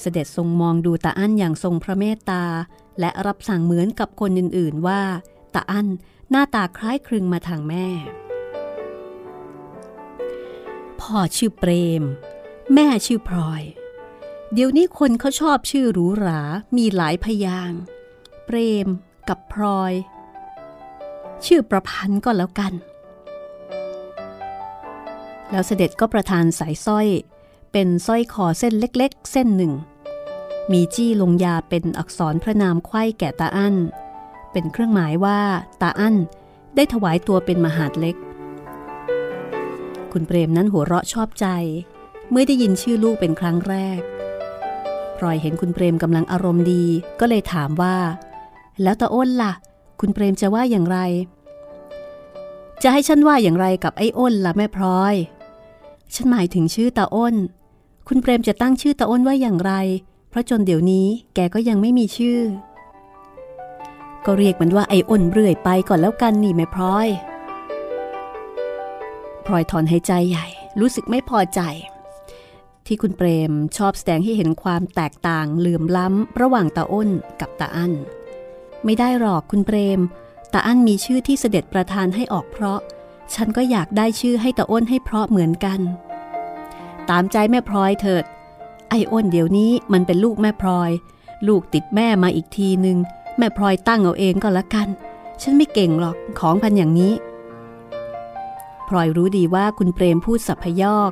[0.00, 2.44] เสด็จทรงมองดูตาอั้นอย่างทรงพระเมตตา
[3.00, 5.02] และรับสั่งเหมือนกับคนอื่นๆว่า
[5.54, 5.88] ตาอั้น
[6.30, 7.86] หน้าตาคล้ายคลึงมาทางแม่
[11.00, 12.02] พ่อชื่อเปรม
[12.74, 13.62] แม่ชื่อพลอย
[14.52, 16.40] เดี๋ยวนี้คนเขาชอบชื่อหรูหรา
[16.76, 17.72] มีหลายพยาง
[18.44, 18.86] เปรม
[19.28, 19.92] กับพลอย
[21.46, 22.72] ชื่อประพันธ์ก็แล้วกัน
[25.50, 27.08] แล้วเสด็จก็ประทานสายสร้อย
[27.72, 29.72] เป็นสร้อยคอเส้นเล็กๆ เส้นหนึ่ง
[30.72, 33.76] มีจี้ลงยาเป็นอักษรพระนามไข้แก่ตาอั้น
[34.52, 35.40] เป็นเครื่องหมายว่า
[35.82, 36.16] ตาอั้น
[36.74, 38.16] ได้ถวายตัวเป็นมหาดเล็ก
[40.12, 41.46] คุณเปรมนั้นหัวเราะชอบใจ
[42.30, 44.00] เมื่อได้ยินชื่อลูกเป็นครั้งแรก
[45.16, 46.84] พลอยเห็นคุณเปรมกำลังอารมณ์ดี
[47.20, 47.96] ก็เลยถามว่า
[48.82, 49.52] แล้วตาอ้นล่ะ
[50.00, 50.98] คุณเปรมจะว่าอย่างไร
[52.82, 55.14] จะให้ฉันว่าอย่างไรกับไอ้อ้นล่ะแม่พลอย
[56.14, 57.34] ฉันหมายถึงชื่อตาอ้น
[58.08, 59.72] คุณเปรมจะตั้งชื่อตาอ้นว่าอย่างไร
[60.30, 62.40] เพราะจนเดี๋ยวนี้แกก็ยังไม่มีชื่อ
[64.24, 67.08] ก็เรียกมันว่าไอ้อ้นเรื่อยไปก่อนแล้วกันนี่แม่พลอย
[69.46, 70.46] พลอยถอนหายใจใหญ่
[70.80, 71.60] รู้สึกไม่พอใจ
[72.86, 77.08] ที่คุณเปรมชอบแสดงให้เห็นความแตกต่างเหลื่อมล้ำระหว่างตาอ้น
[77.40, 77.92] กับตาอั้น
[78.84, 80.00] ไม่ได้หรอกคุณเปรม
[80.52, 82.78] ตาอั้นมีชื่อที่เสด็จประทานให้ออกเพราะ
[83.34, 85.80] ฉันก็อยากได้ชื่อให้ตาอ้นให้เพราะเหมือนกัน
[87.10, 88.24] ตามใจแม่พลอยเถิด
[88.90, 90.90] ไอ้อ้นเดี๋ยวนี้มันเป็นลูกแม่พลอย
[91.48, 92.98] ลูกติดแม่มาอีกทีหนึ่ง
[93.38, 94.88] แม่พลอยตั้งเอาเองก็แล้วกัน
[95.42, 97.14] ฉันไม่เก่งหรอกของพันอย่างนี้
[98.88, 101.10] พลอยรู้ดีว่าคุณเปรมพูดสัพพยอก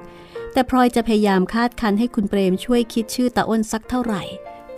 [0.52, 4.22] แต่พลอยจะพยายามคาดคันให้คุณเปรมช่วยคิดชื่อตาอ้นสักเท่าไหร่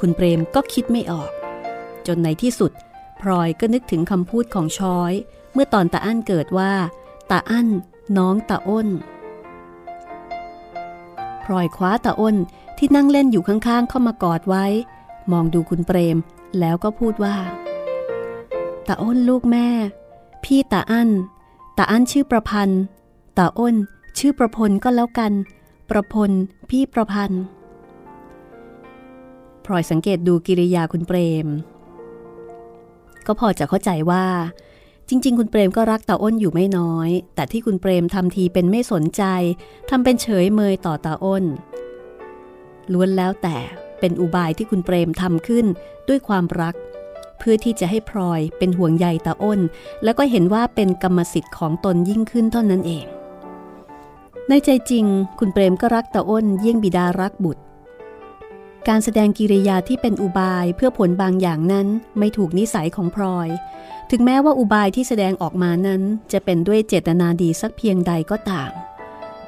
[0.00, 1.30] คุณเปรมก็คิดไม่ออก
[2.06, 2.72] จนในที่สุด
[3.20, 5.12] พลอยก็นึกถึงคำพูดของช้อย
[5.52, 6.72] เมื่อตอนตาอั้นเกิดว่า
[7.30, 7.68] ตาอั้น
[8.18, 8.88] น้องตาอ้น
[11.44, 12.36] พลอยคว้าตาอ้น
[12.78, 14.64] ที่นั่งเล่นอยู่ข้างๆ เข้ามากอดไว้
[15.32, 16.16] มองดูคุณเปรม
[16.58, 17.36] แล้วก็พูดว่า
[18.86, 19.68] ตาอ้นลูกแม่
[20.44, 21.10] พี่ตาอั้น
[21.78, 22.82] ตาอั้นชื่อประพันธ์
[23.38, 23.74] ตาอ้น
[24.18, 25.32] ชื่อประพลก็แล้วกัน
[25.90, 26.30] ประพล
[26.70, 27.42] พี่ประพันธ์
[29.64, 31.46] พลอยสังเกตดูกิริยาคุณเปรม
[33.26, 34.24] ก็พอจะเข้าใจว่า
[35.14, 39.22] จริง ๆ คุณเปรมก็รักตาอ้นอยู่ไม่น้อย แต่ที่คุณเปรมทำทีเป็นไม่สนใจ
[39.90, 41.44] ทำเป็นเฉยเมยต่อตาอ้น
[42.92, 43.56] ล้วนแล้วแต่
[44.00, 45.66] เป็นอุบายที่คุณเปรมทำขึ้น
[46.08, 46.74] ด้วยความรัก
[47.38, 49.60] เพื่อที่จะให้พลอยเป็นห่วงใยตาอ้น
[50.04, 53.04] แล้วก็เห็นว่าเป็นกรรมสิทธิ์ของตนยิ่งขึ้นเท่านั้นเอง
[54.48, 55.04] ในใจจริง
[55.38, 57.62] คุณเปรมก็รักตาอ้นเยี่ยงบิดารักบุตร
[58.88, 61.86] การแสดงกิริยาที่เป็นอุบายเพื่อผลบางอย่างนั้น
[62.18, 63.48] ไม่ถูกนิสัยของพลอย
[64.10, 68.70] ถึงแม้ว่าอุบายที่แสดงออกมานั้นจะเป็นด้วยเจตนาดีสักเพียงใดก็ตาม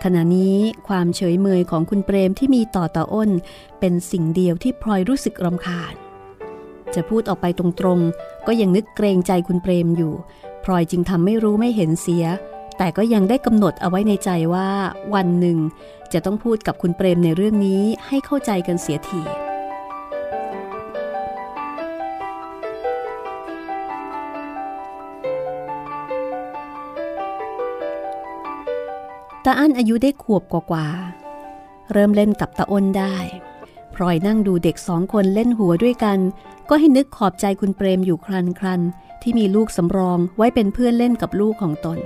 [0.02, 3.30] ขณะนี้ความเฉยเมยของคุณเปรมที่มีต่อตาอ้น
[3.80, 5.94] เป็นสิ่งเดียวที่พลอยรู้สึกรำคาญ
[6.94, 10.12] จะพูดออกไปตรงๆ ก็ยังนึกเกรงใจคุณเปรมอยู่
[10.64, 12.24] พลอยจึงทำไม่รู้ไม่เห็นเสีย
[12.78, 14.68] แต่ก็ยังได้กำหนดเอาไว้ในใจว่า
[15.14, 15.58] วันหนึ่ง
[16.12, 19.22] จะต้องพูดกับคุณเปรมในเรื่องนี้ให้เข้าใจกันเสียที
[29.44, 33.16] ตาอั้นอายุได้ขวบกว่าๆเริ่มเล่นกับตาอ้นได้
[33.94, 36.18] พลอยนั่งดูเด็กสองคนเล่นหัวด้วยกัน
[36.68, 38.80] ก็ให้นึกขอบใจคุณเปรมอยู่ครันครัน
[39.22, 41.98] ที่มีลูกสำรองไว้เป็นเพื่อนเล่นกับลูกของตน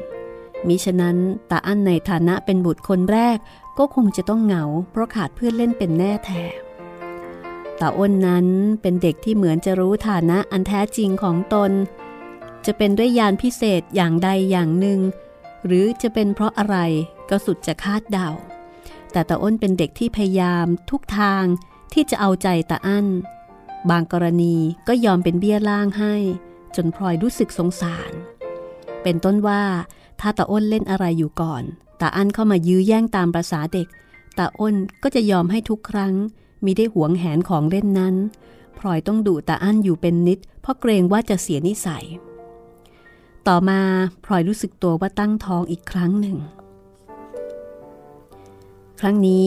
[0.66, 1.16] มิฉะนั้น
[1.50, 3.38] ตาอั้นในฐานะเป็นบุตรคนแรก
[3.78, 6.44] ก็คงจะต้องเหงา เพราะขาดเพื่อนเล่นเป็นแน่แท้
[7.80, 8.46] ตาอ้นนั้น
[8.82, 11.70] เป็นเด็กที่เหมือนจะรู้ฐานะอันแท้จริงของตน
[12.66, 15.00] จะเป็นด้วยยานพิเศษอย่างใดอย่างหนึ่ง
[15.66, 16.76] หรือจะเป็นเพราะอะไร
[17.30, 18.30] ก็สุดจะคาดเดา
[19.12, 21.44] แต่ตาอ้นเป็นเด็กที่พยายามทุกทาง
[21.92, 23.06] ที่จะเอาใจตาอั้น
[23.90, 24.56] บางกรณี
[24.88, 26.14] ก็ยอมเป็นเบี้ยล่างให้
[26.76, 28.12] จนพลอยรู้สึกสงสาร
[29.02, 29.62] เป็นต้นว่า
[30.20, 31.64] ถ้าตาอ้นเล่นอะไรอยู่ก่อน
[32.00, 33.88] ตาอั้นเข้ามายื้อแย่งตามประษาเด็ก
[34.38, 36.14] ตาอ้นก็จะยอมให้ทุกครั้ง
[36.64, 38.14] มีได้หวงแหนของเล่นนั้น
[38.78, 42.04] พลอยต้องดูตาอั้นอยู่เป็นนิด เพราะเกรงว่าจะเสียนิสัย
[43.48, 43.80] ต่อมา
[44.24, 46.37] พลอยรู้สึกตัวว่าตั้งท้องอีกครั้งหนึ่ง
[49.00, 49.46] ครั้งนี้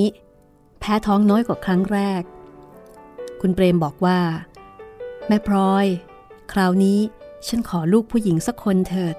[0.80, 2.24] แพ้ท้องน้อยกว่าครั้งแรก
[3.42, 4.20] คุณเปรมบอกว่า
[5.28, 5.86] แม่พลอย
[6.54, 7.00] คราวนี้
[7.48, 9.16] ฉันขอลูกผู้หญิงสักคนเถิด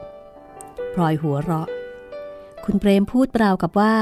[0.95, 1.69] พลอยหัวเราะ
[2.65, 3.95] คุณเปรมพูดเปล่ากับว่า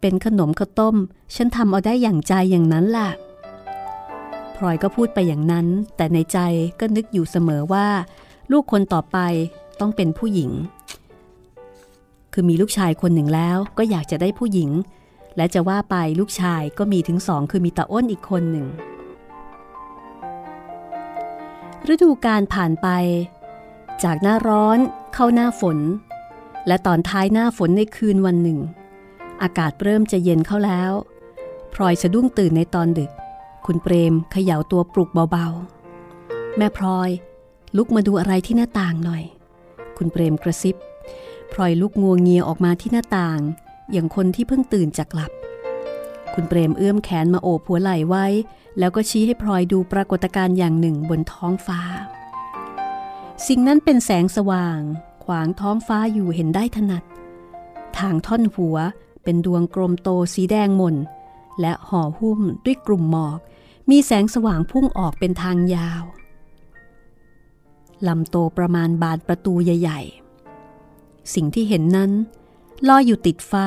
[0.00, 0.96] เป็นขนมข้าวต้ม
[1.34, 3.10] ฉันทำเอาได้อย่างใจอย่างนั้นล่ะ
[4.56, 5.66] พลอยก็พูดไปอย่างนั้น
[5.96, 6.38] แต่ในใจ
[6.80, 7.88] ก็นึกอยู่เสมอว่า
[8.52, 9.18] ลูกคนต่อไป
[9.80, 10.50] ต้องเป็นผู้หญิง
[12.32, 14.70] คือมีลูกชายคนหนึ่งแล้วก็อยากจะได้ผู้หญิง
[15.36, 18.66] และจะว่าไปลูกชายก็มีถึงสองคือมีตาอ้นอีกคนหนึ่ง
[21.92, 22.88] ฤดูการผ่านไป
[24.04, 24.78] จากหน้าร้อน
[25.14, 25.78] เข้าหน้าฝน
[26.68, 28.58] และตอนท้ายหน้าฝนในคืนวันหนึ่ง
[29.42, 30.92] อากาศเริ่มจะเย็นเข้าแล้ว
[31.74, 33.10] พลอยสะดุ้งตื่นในตอนดึก
[33.66, 37.10] คุณเปรมเขย่าตัวปลุกเบาๆ แม่พลอย
[37.76, 39.24] ลุกมาดูอะไรที่หน้าต่างหน่อย
[39.96, 40.76] คุณเปรมกระซิบ
[41.52, 43.40] พลอยลุกงวงเงียออกมาที่หน้าต่าง
[43.92, 45.32] อย่างคนที่เพิ่งตื่นจากหลับ
[46.34, 48.26] คุณเปรมเอื้อมแขนมาโอบหัวไหล่ไว้
[48.78, 51.80] แล้วก็ชี้ให้พลอยดูปรากฏการณ์อย่างหนึ่งบนท้องฟ้า
[53.46, 54.80] สิ่งนั้นเป็นแสงสว่าง
[55.30, 57.04] วางท้องฟ้าอยู่เห็นได้ถนัด
[57.98, 58.76] ทางท่อนหัว
[59.22, 60.96] เป็นดวงกลมโตสีแดงมน
[61.60, 63.38] และห่อหุ้มด้วยกลุ่มหมอก
[63.90, 66.02] มีแสงสว่างพุ่งออกเป็นทางยาว
[68.08, 72.10] ลำโตประมาณบานประตูใหญ่ๆ สิ่งที่เห็นนั้น
[72.88, 73.66] ลอยอยู่ติดฟ้า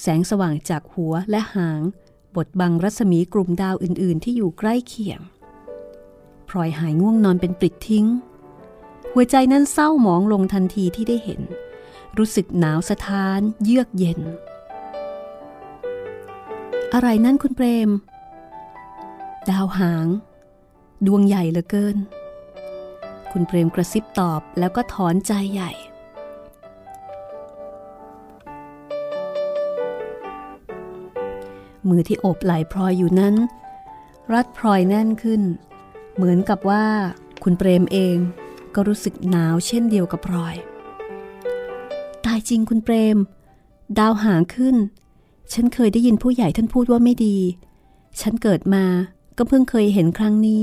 [0.00, 1.80] แสงสว่างจากหัวและหาง
[2.36, 5.20] บดบังรัศมีกลุ่มดาวอื่นๆ ที่อยู่ใกล้เคียง
[6.48, 8.06] พลอยหายง่วงนอนเป็นปลิดทิ้ง
[9.14, 11.40] หัวใจนั้นเศร้าหมองลงทันทีที่ได้เห็น
[12.18, 14.20] รู้สึกหนาวสะท้าน เยือกเย็น
[16.94, 17.90] อะไรนั่นคุณเปรม
[19.50, 20.06] ดาวหาง
[21.06, 21.96] ดวงใหญ่เหลือเกิน
[23.32, 25.72] คุณเปรมกระซิบตอบแล้วก็ถอนใจใหญ่
[31.88, 33.34] มือที่โอบไหล่พลอยอยู่นั้น
[34.32, 35.42] รัดพลอยแน่นขึ้น
[36.14, 36.84] เหมือนกับว่า
[37.42, 38.16] คุณเปรมเอง
[38.74, 40.56] ก็รู้สึกหนาวเช่นเดียวกับพลอย
[42.24, 43.18] ตายจริงคุณเปรม
[43.98, 44.76] ดาวหางขึ้น
[45.52, 47.36] ฉันเคยได้ยินผู้ใหญ่ท่านพูดว่าไม่ดี
[48.20, 48.84] ฉันเกิดมา
[49.36, 50.62] ก็เพิ่งเคยเห็นครั้งนี้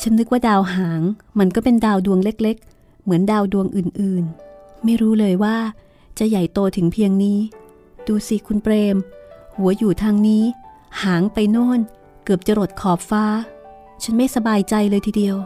[0.00, 1.00] ฉันนึกว่าดาวหาง
[1.38, 5.56] มันก็เป็นดาวดวงเล็กๆ เหมือนดาวดวงอื่นๆ ไม่รู้เลยว่า
[6.18, 7.38] จะใหญ่โตถึงเพียงนี้
[8.06, 8.96] ดูสิคุณเปรม
[9.56, 10.44] หัวอยู่ทางนี้
[11.02, 11.80] หางไปโน่น
[12.24, 13.24] เกือบจะรดขอบฟ้า
[14.02, 15.36] ฉันไม่สบายใจเลยทีเดียว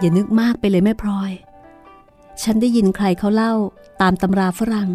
[0.00, 1.32] อย่านึกมากไปเลยแม่พลอย
[2.42, 3.54] ฉันได้ยินใครเขาเล่า
[4.00, 4.90] ตามตำราฝรั่ง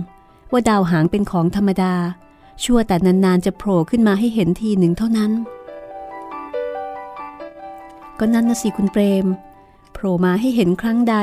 [0.51, 1.95] ว่าดาวหางเป็นของธรรมดา
[2.63, 5.31] ชั่วแต่นานๆจะโผล่ขึ้นมาให้เห็นทีหนึ่งเท่านั้น
[8.19, 9.25] ก็นั่นนะสิคุณเปรม
[9.93, 11.15] โผล่มาให้เห็นครั้งใด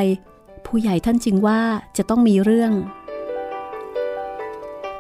[0.67, 1.61] ผู้ใหญ่ท่านจึงว่า
[1.97, 2.73] จะต้องมีเรื่อง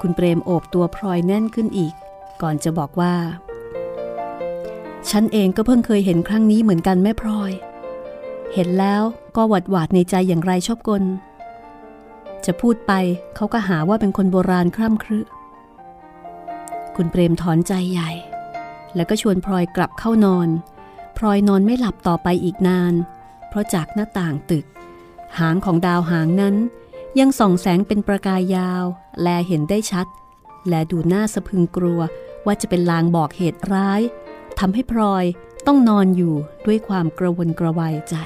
[0.00, 1.94] คุณเปรมโอบตัวพลอยแน่นขึ้นอีก
[2.42, 3.14] ก่อนจะบอกว่า
[5.10, 7.52] ฉันเองก็เพิ่งเคยเห็นครั้งนี้เหมือนกันแม่พลอย
[8.54, 9.02] เห็นแล้ว
[9.36, 11.02] ก็หวัดหวาดในใจอย่างไรชอบกล
[12.44, 12.92] จะพูดไป
[13.36, 15.20] เขาก็หาว่าเป็นคนโบราณคร่ำครึ
[16.96, 18.10] คุณเปรมถอนใจใหญ่
[18.94, 20.48] แล้วก็ชวนพลอยกลับเข้านอน
[21.18, 22.94] พลอยนอนไม่หลับต่อไปอีกนาน
[23.48, 24.64] เพราะจากหน้าต่างตึก
[25.38, 26.56] หางของดาวหางนั้น
[27.18, 28.84] ยังส่องแสงเป็นประกายยาว
[29.22, 30.06] แลเห็นได้ชัด
[30.68, 32.00] และดูหน้าสะพึงกลัว
[32.46, 34.00] ว่าจะเป็นลางบอกเหตุร้าย
[34.58, 35.24] ทำให้พลอย
[35.66, 36.34] ต้องนอนอยู่
[36.66, 38.16] ด้วยความกระวนกระวายใจ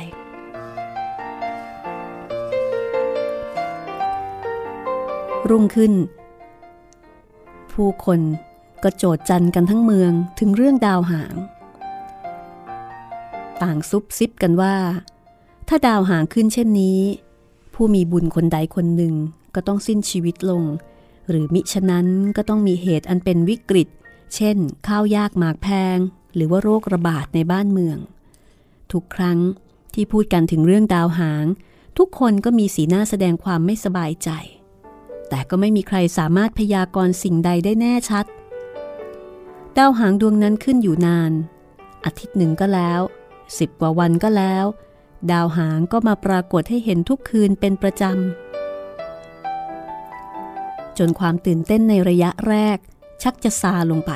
[5.48, 5.92] รุ่งขึ้น
[7.72, 8.20] ผู้คน
[8.82, 11.34] ก็โจดจันกันทั้งเมืองถึงเรื่องดาวหาง
[13.62, 14.76] ต่างซุบซิบกันว่า
[15.68, 17.00] ถ้าดาวหางขึ้นเช่นนี้
[17.74, 19.14] ผู้มีบุญคนใดคนหนึ่ง
[19.54, 20.62] ก็ต้องสิ้นชีวิตลง
[21.28, 23.88] หรือมิฉะนั้นก็ต้องมีเหตุอันเป็นวิกฤต
[24.34, 25.98] เช่น ข้าวยากหมากแพง
[26.34, 27.98] หรือว่าโรคระบาดในบ้านเมือง
[28.92, 29.38] ทุกครั้ง
[29.94, 31.46] ที่พูดกันถึงเรื่องดาวหาง
[31.98, 34.30] ทุกคนก็มีสีหน้าแสดงความไม่สบายใจ
[35.28, 38.26] แต่ก็ไม่มีใครสามารถพยากรณ์สิ่งใดได้แน่ชัด
[39.78, 41.32] ดาวหางดวงนั้นขึ้นอยู่นาน
[42.04, 43.00] อาทิตย์หนึ่งก็แล้ว
[43.58, 44.64] สิบกว่าวันก็แล้ว
[45.32, 52.78] ดาวหางก็มาปรากฏให้เห็นทุกคืนเป็นประจำ จนความตื่นเต้นในระยะแรก
[53.22, 54.12] ชักจะซาลงไป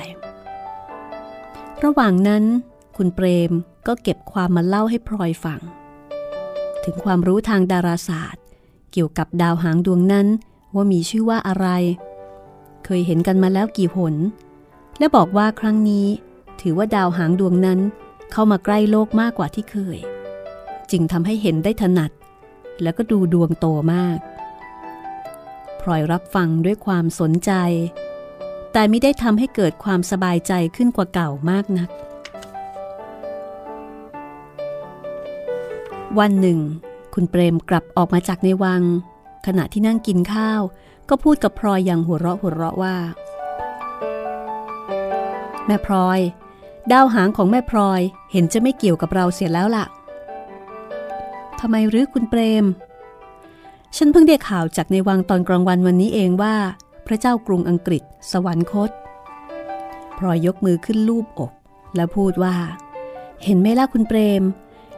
[1.85, 2.45] ระหว่างนั้น
[2.97, 3.53] คุณเปรม
[3.87, 5.61] ก็เก็บความมาเล่าให้พลอยฟัง
[6.85, 8.43] ถึงความรู้ทางดาราศาสตร์
[8.93, 10.27] เกี่ยวกับดาวหางดวงนั้น
[10.75, 11.67] ว่ามีชื่อว่าอะไร
[12.85, 14.15] เคยเห็นกันมาแล้วกี่หน
[14.99, 16.07] และบอกว่าครั้งนี้
[16.61, 17.81] ถือว่าดาวหางดวงนั้น
[18.33, 19.99] เข้ามาใกล้โลกมากกว่าที่เคย
[20.91, 22.11] จึงทำให้เห็นได้ถนัด
[22.83, 24.19] แล้วก็ดูดวงโตมาก
[25.81, 27.53] พลอยรับฟังด้วยความสนใจ
[28.73, 31.89] แต่ไม่ได้ทำให้เกิดความสบายใจขึ้นกว่าเก่ามากนัก
[36.19, 36.59] วันหนึ่ง
[37.15, 38.83] คุณเปรมกลับออกมาจากในวัง
[39.47, 40.61] ขณะที่นั่งกินข้าว
[41.09, 42.97] ก็พูดกับพลอยอย่างหัวเราะหัวเราะว่า
[45.67, 46.21] แม่พลอย
[46.93, 48.01] ดาวหางของแม่พลอย
[48.33, 49.87] เห็นจะไม่เกี่ยวกับเราเสียแล้วล่ะ
[51.61, 52.65] ทำไมหรือคุณเปรม
[53.97, 56.57] ฉันเพิ่งได้ข่าวจากในวังตอนกลางวันวันนี้เองว่า
[57.09, 58.91] พระเจ้ากรุงอังกฤษ สวรรคต
[60.19, 61.53] พลอยยกมือขึ้นลูบอก
[61.97, 62.57] แล้วพูดว่า
[63.45, 64.43] เห็นไหมล่ะคุณเปรม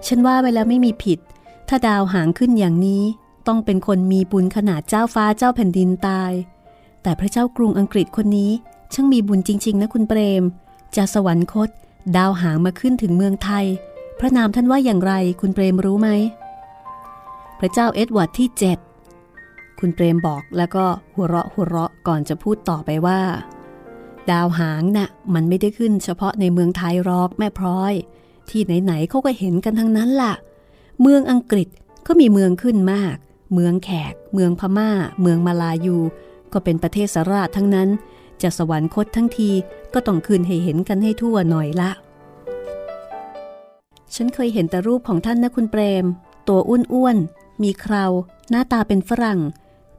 [0.07, 1.19] ฉันว่าไปแล้วไม่มีผิด
[1.69, 3.03] ถ้าดาวหางขึ้นอย่างนี้
[3.47, 6.33] ต้องเป็นคนมีบุญขนาดเจ้าฟ้าเจ้าแผ่นดินตาย
[7.03, 8.53] แต่พระเจ้ากรุงอังกฤษคนนี้
[8.95, 10.43] ช่างมีบุญจริง ๆ นะคุณเปรม
[10.97, 11.69] จะสวรรคต
[12.17, 13.67] ดาวหางมาขึ้นถึงเมืองไทย
[14.19, 16.09] พระนามท่านว่าอย่างไรคุณเปรมรู้ไหม
[17.59, 18.79] พระเจ้าเอ็ดเวิร์ดที่เจ็ด
[19.81, 23.21] คุณเปรมบอกแล้วก็หัวเราะหัวเราะก่อนจะพูดต่อไปว่า
[24.31, 27.95] ดาวหางน่ะมันไม่ได้ขึ้นเฉพาะในเมืองไทยหรอกแม่พลอย
[28.49, 30.35] ที่ไหนๆเขาก็เห็นกันทั้งนั้นล่ะ
[31.01, 31.69] เมืองอังกฤษ
[32.07, 33.17] ก็มีเมืองขึ้นมาก
[33.55, 34.91] เมืองแขก เมืองพม่า
[35.21, 35.99] เมืองมาลายู
[36.53, 37.89] ก็เป็นประเทศสราชทั้งนั้น
[38.43, 39.51] จะสวรรคตทั้งที
[39.95, 41.91] ก็ต้องขึ้นให้เห็นกันให้ทั่วหน่อยละ
[44.15, 46.05] ฉันเคยเห็นแต่รูปของท่านนะคุณเปรม
[46.49, 48.05] ตัวอ้วนๆมีเครา
[48.51, 49.41] หน้าตาเป็นฝรั่ง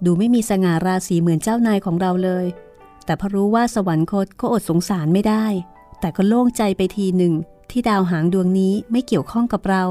[0.06, 2.46] ดูไม่มีสง่าราศีเหมือนเจ้านายของเราเลย
[3.06, 5.46] แต่พอรู้ว่าสวรรคตก็อดสงสารไม่ได้
[6.00, 7.34] แต่ก็โล่งใจไปทีหนึ่ง
[7.70, 9.84] ที่ดาวหางดวงนี้ไม่เกี่ยวข้องกับเรา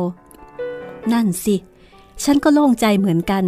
[1.12, 1.56] นั่นสิ
[2.24, 3.44] ฉันก็โล่งใจเหมือนกัน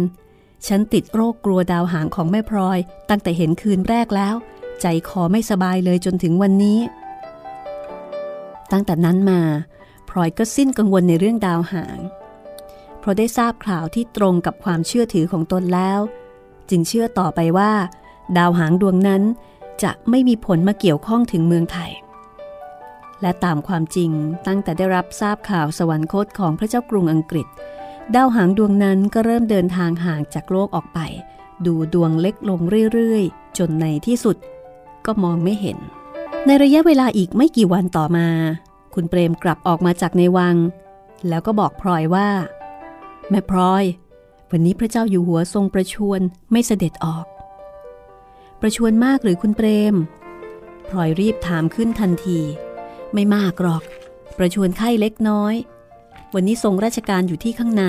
[0.67, 4.35] ฉันติดโรคกลัวดาวหางของแม่พลอย ตั้งแต่เห็นคืนแรกแล้ว
[4.81, 6.79] ใจคอไม่สบายเลยจนถึงวันนี้
[8.71, 9.41] ตั้งแต่นั้นมา
[10.09, 11.99] พลอยก็สิ้นกังวลในเรื่องดาวหาง
[12.99, 15.99] เพราะได้ทราบข่าวที่ตรงกับความเชื่อถือของตนแล้ว
[16.69, 17.71] จึงเชื่อต่อไปว่า
[18.37, 19.23] ดาวหางดวงนั้น
[19.83, 21.91] จะไม่มีผลมาเกี่ยวข้องถึงเมืองไทย
[23.21, 24.11] และตามความจริง
[24.47, 27.47] ตั้งแต่ได้รับทราบข่าวสวรรคตของพระเจ้ากรุงอังกฤษ
[28.15, 30.99] ดาวหางดวงนั้นก็เริ่มเดินทางห่างจากโลกออกไป
[31.65, 32.59] ดูดวงเล็กลง
[32.93, 34.37] เรื่อยๆ จนในที่สุด
[35.05, 35.77] ก็มองไม่เห็น
[36.45, 38.27] ในระยะเวลาอีกไม่กี่วันต่อมา
[38.93, 40.55] คุณเปรมกลับออกมาจากในวัง
[41.27, 42.29] แล้วก็บอกพลอยว่า
[43.29, 43.83] แม่พลอย
[44.55, 47.25] วันนี้พระเจ้าอยู่หัวทรงประชวรไม่เสด็จออก
[48.61, 49.95] ประชวรมากหรือคุณเปรม
[50.89, 52.39] พลอยรีบถามขึ้นทันที
[53.13, 53.83] ไม่มากหรอก
[54.37, 55.55] ประชวรไข้เล็กน้อย
[56.33, 57.85] วันนี้ทรงราชการอยู่ที่ข้างใน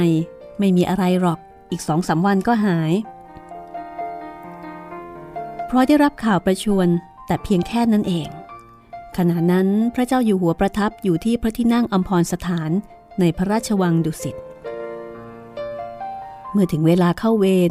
[0.58, 1.38] ไม่มีอะไรหรอก
[1.70, 2.92] อีกสองสาวันก็หาย
[5.68, 6.88] พลอยได้รับข่าวประชวน
[7.26, 8.28] แต่เพียงแค่นั้นเอง
[9.16, 12.70] ขณะนั้นพระเจ้าอยู่หัวประทับอยู่ที่พระที่นั่งอัมพรสถาน
[13.20, 14.36] ในพระราชวังดุสิต
[16.54, 17.70] เมื่อถึงเวลาเข้าเวร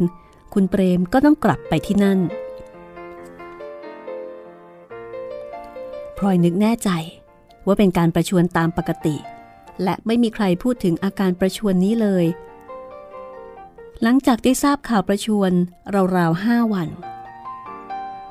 [0.54, 2.18] คุณเปรมก็ต้องกลับไปที่นั่น
[6.16, 6.90] พลอยนึกแน่ใจ
[7.66, 9.16] ว่าเป็นการประชวนตามปกติ
[9.82, 12.24] และไม่มีใครพูดถึงอาการประชวนนี้เลย
[14.02, 15.52] หลังจากได้ทราบข่าวประชวน
[16.16, 16.88] ราวๆห้าวัน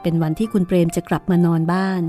[0.02, 2.04] เป็นวันที่คุณเปรมจะกลับมานอนบ้าน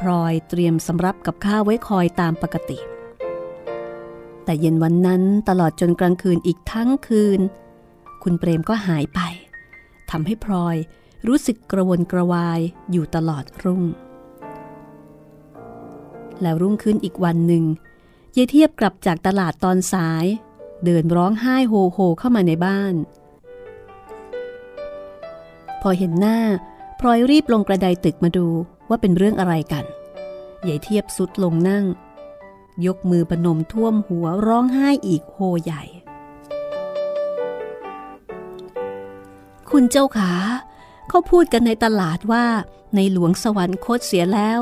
[0.00, 2.78] พลอยเตรียมสำรับกับข้าวไว้คอยตามปกติ
[4.48, 7.40] แต่เย็นวันนั้นตลอดจนกลางคืนอีกทั้งคืน
[8.22, 9.20] คุณเปรมก็หายไป
[10.10, 10.76] ทำให้พลอย
[11.26, 13.82] รู้สึกกระวนกระวายอยู่ตลอดรุ่ง
[16.42, 17.64] แล้วรุ่งขึ้นอีกวันหนึ่ง
[18.34, 20.24] เยเทียบกลับจากตลาดตอนสาย
[20.84, 22.94] เดินร้องไห้โฮโฮเข้ามาในบ้าน
[25.82, 26.38] พอเห็นหน้า
[27.00, 28.46] พลอยรีบลงกระไดตึกมาดู
[28.88, 29.84] ว่าเป็นเรื่องอะไรกัน
[30.64, 31.84] เยเทียบสุดลงนั่ง
[32.86, 35.82] ยกมือปนมท่วมหัวร้องไห้อีกโฮใหญ่
[39.70, 40.32] คุณเจ้าขา
[41.08, 42.44] เขาพูดกันในตลาดว่า
[42.94, 44.60] ในหลวงสวรรคตเสียแล้ว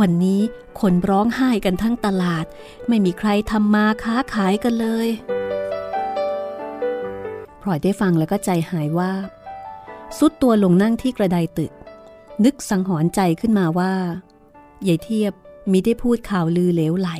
[0.00, 0.40] วันนี้
[0.80, 2.44] คนร้องไห้กันทั้งตลาด
[2.88, 5.08] ไม่มีใครทำมาค้าขายกันเลย
[7.60, 9.12] พลอยได้ฟังแล้วก็ใจหายว่า
[10.18, 11.72] สุดตัวลงนั่งที่กระไดตึก
[12.44, 13.94] นึกสังหรณ์ใจขึ้นมาว่า
[14.86, 15.32] ยายเทียบ
[15.70, 17.10] มิได้พูดข่าวลือเหลวไหล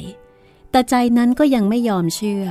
[0.75, 2.45] แต่ใจนั้นก็ยังไม่ยอมเชื่อ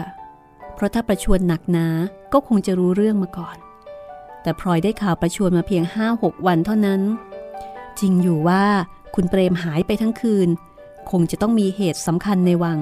[0.74, 1.88] เพราะถ้าประชวนหนักหนา
[2.34, 3.58] ก็คงจะรู้เรื่องมาก่อน
[4.42, 7.02] แต่พลอยได้ข่าวประชวนมาเพียงห้าหกวันเท่านั้น
[8.00, 8.64] จริงอยู่ว่า
[9.16, 10.50] คุณเปรมหายไปทั้งคืน
[11.12, 12.80] คงจะต้องมีเหตุสำคัญในวัง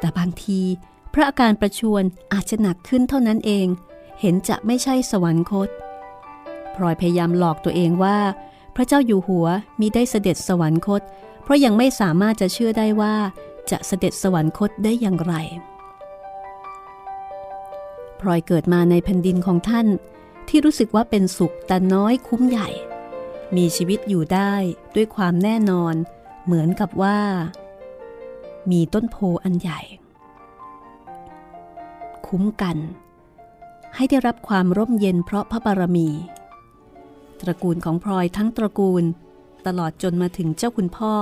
[0.00, 0.60] แต่บางที
[1.12, 3.66] พระอาการประชวนอาจจะหนักขึ้นเท่านั้นเอง
[4.20, 5.68] เห็นจะไม่ใช่สวรรคต
[6.74, 8.18] พลอยพยายามหลอกตัวเองว่า
[8.74, 9.46] พระเจ้าอยู่หัว
[9.80, 11.02] มีได้เสด็จสวรรคต
[11.42, 13.14] เพราะยังไม่สามารถจะเชื่อได้ว่า
[13.70, 15.34] จะเสด็จสวรรคตได้อย่างไร
[18.20, 19.86] พลอยเกิดมาในแผ่นดินของท่าน
[20.48, 22.68] ที่รู้สึกว่าเป็นสุขแต่น้อยคุ้มใหญ่
[23.56, 24.54] มีชีวิตอยู่ได้
[24.94, 25.94] ด้วยความแน่นอน
[26.44, 27.18] เหมือนกับว่า
[28.70, 29.80] มีต้นโพอันใหญ่
[32.26, 32.76] คุ้มกัน
[33.94, 36.08] ให้ได้รับความร่มเย็นเพราะพระบารมี
[37.40, 39.04] ตระกูลของพลอยทั้งตระกูล
[39.66, 41.14] ตลอดจนมาถึงเจ้าคุณพ่อ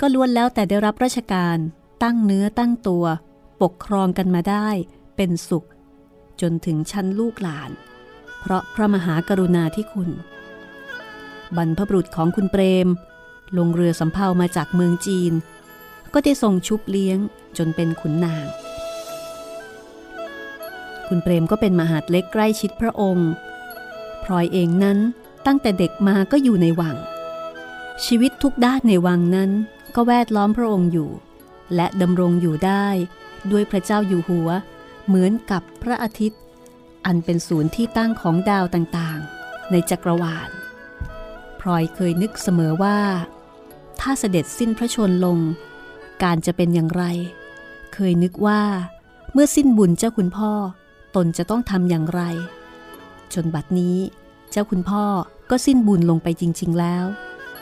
[0.00, 1.58] ก็ล้วนแล้วแต่ได้รับราชการ
[2.02, 3.04] ตั้งเนื้อตั้งตัว
[3.62, 4.68] ปกครองกันมาได้
[5.16, 5.66] เป็นสุข
[6.40, 7.70] จนถึงชั้นลูกหลาน
[8.40, 10.10] เพราะพระมหากรุณาธิคุณ
[11.56, 12.88] บรรพบุรุษของคุณเปรม
[13.58, 15.32] ลงเรือสำเภามาจากเมืองจีน
[16.14, 17.18] ก็ได้ส่งชุบเลี้ยง
[17.58, 18.46] จนเป็นขุนนาง
[21.08, 23.30] คุณเปรมก็เป็นมหาดเล็กใกล้ชิดพระองค์
[24.24, 24.98] พลอยเองนั้น
[25.46, 26.96] ตั้งแต่เด็กมาก็อยู่ในวัง
[28.04, 29.50] ชีวิตทุกด้านในวังนั้น
[30.00, 31.10] ก็แวดล้อมพระองค์อยู่
[31.74, 32.86] และดำรงอยู่ได้
[33.50, 34.48] ด้วยพระเจ้าอยู่หัว
[35.06, 36.40] เหมือนกับพระอาทิตย์
[37.06, 40.48] อันเป็นศูนย์ที่ตั้งของดาวต่างๆ ในจักรวาล
[41.60, 42.98] พลอยเคยนึกเสมอว่า
[44.00, 45.38] ถ้าเสด็จสิ้นพระชนลง
[46.22, 47.04] การจะเป็นอย่างไร
[47.94, 48.62] เคยนึกว่า
[49.32, 50.52] เมื่อสิ้นบุญเจ้าคุณพ่อ
[51.16, 52.22] ตนจะต้องทำอย่างไร
[53.34, 53.96] จนบัดนี้
[54.50, 55.04] เจ้าคุณพ่อ
[55.50, 57.06] ก็สิ้นบุญลงไปจริง ๆ แล้ว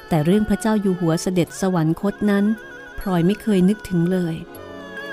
[0.09, 2.44] แต่เรื่องพระเจ้าอยู่หัวเสด็จสวรรคตนั้น
[2.98, 4.34] พลอยไม่เคยนึกถึงเลย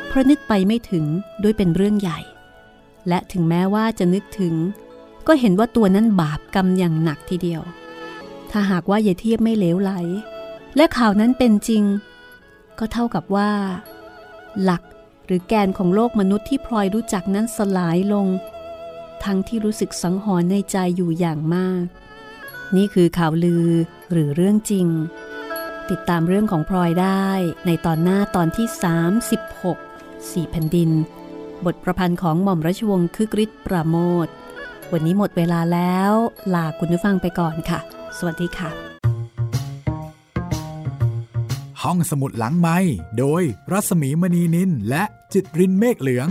[0.07, 1.05] เพราะนึกไปไม่ถึง
[1.43, 2.19] ด้วยเป็นเรื่องใหญ่
[3.07, 4.55] และถึงแม้ว่าจะนึกถึง
[5.27, 7.61] ก็เห็นว่าตัวนั้นบาปกรรมอย่างหนักทีเดียว
[8.51, 9.91] ถ้าหากว่าเยเทียบไม่เลวไหล
[10.75, 11.83] และข่าวนั้นเป็นจริง
[12.79, 13.51] ก็เท่ากับว่า
[14.63, 14.83] หลัก
[15.25, 18.27] หรือแกนของโลกมนุษย์ที่พลอยรู้จักนั้นสลายลง
[19.23, 21.85] ทั้งที่รู้สึกสังหรณ์ในใจอยู่อย่างมาก
[22.77, 23.67] นี่คือข่าวลือ
[24.11, 24.87] หรือเรื่องจริง
[25.89, 27.29] ติดตามเรื่องของพลอยได้
[27.65, 28.67] ในตอนหน้าตอนที่
[29.49, 30.89] 36สี่แผ่นดิน
[31.65, 33.95] บทประพันธ์ของหม่อมราชวงศ์คึกฤทธิ์ปราโม
[34.25, 34.27] ท
[34.91, 36.13] วันนี้หมดเวลาแล้ว
[36.53, 37.79] ลาคุณผู้ฟังไปก่อนค่ะ
[38.17, 38.69] สวัสดีค่ะ
[41.81, 42.77] ห้องสมุดหลังไม้
[43.17, 45.03] โดยรัสมีมณีนินและ
[45.33, 46.29] จิตรินเมฆเหลือง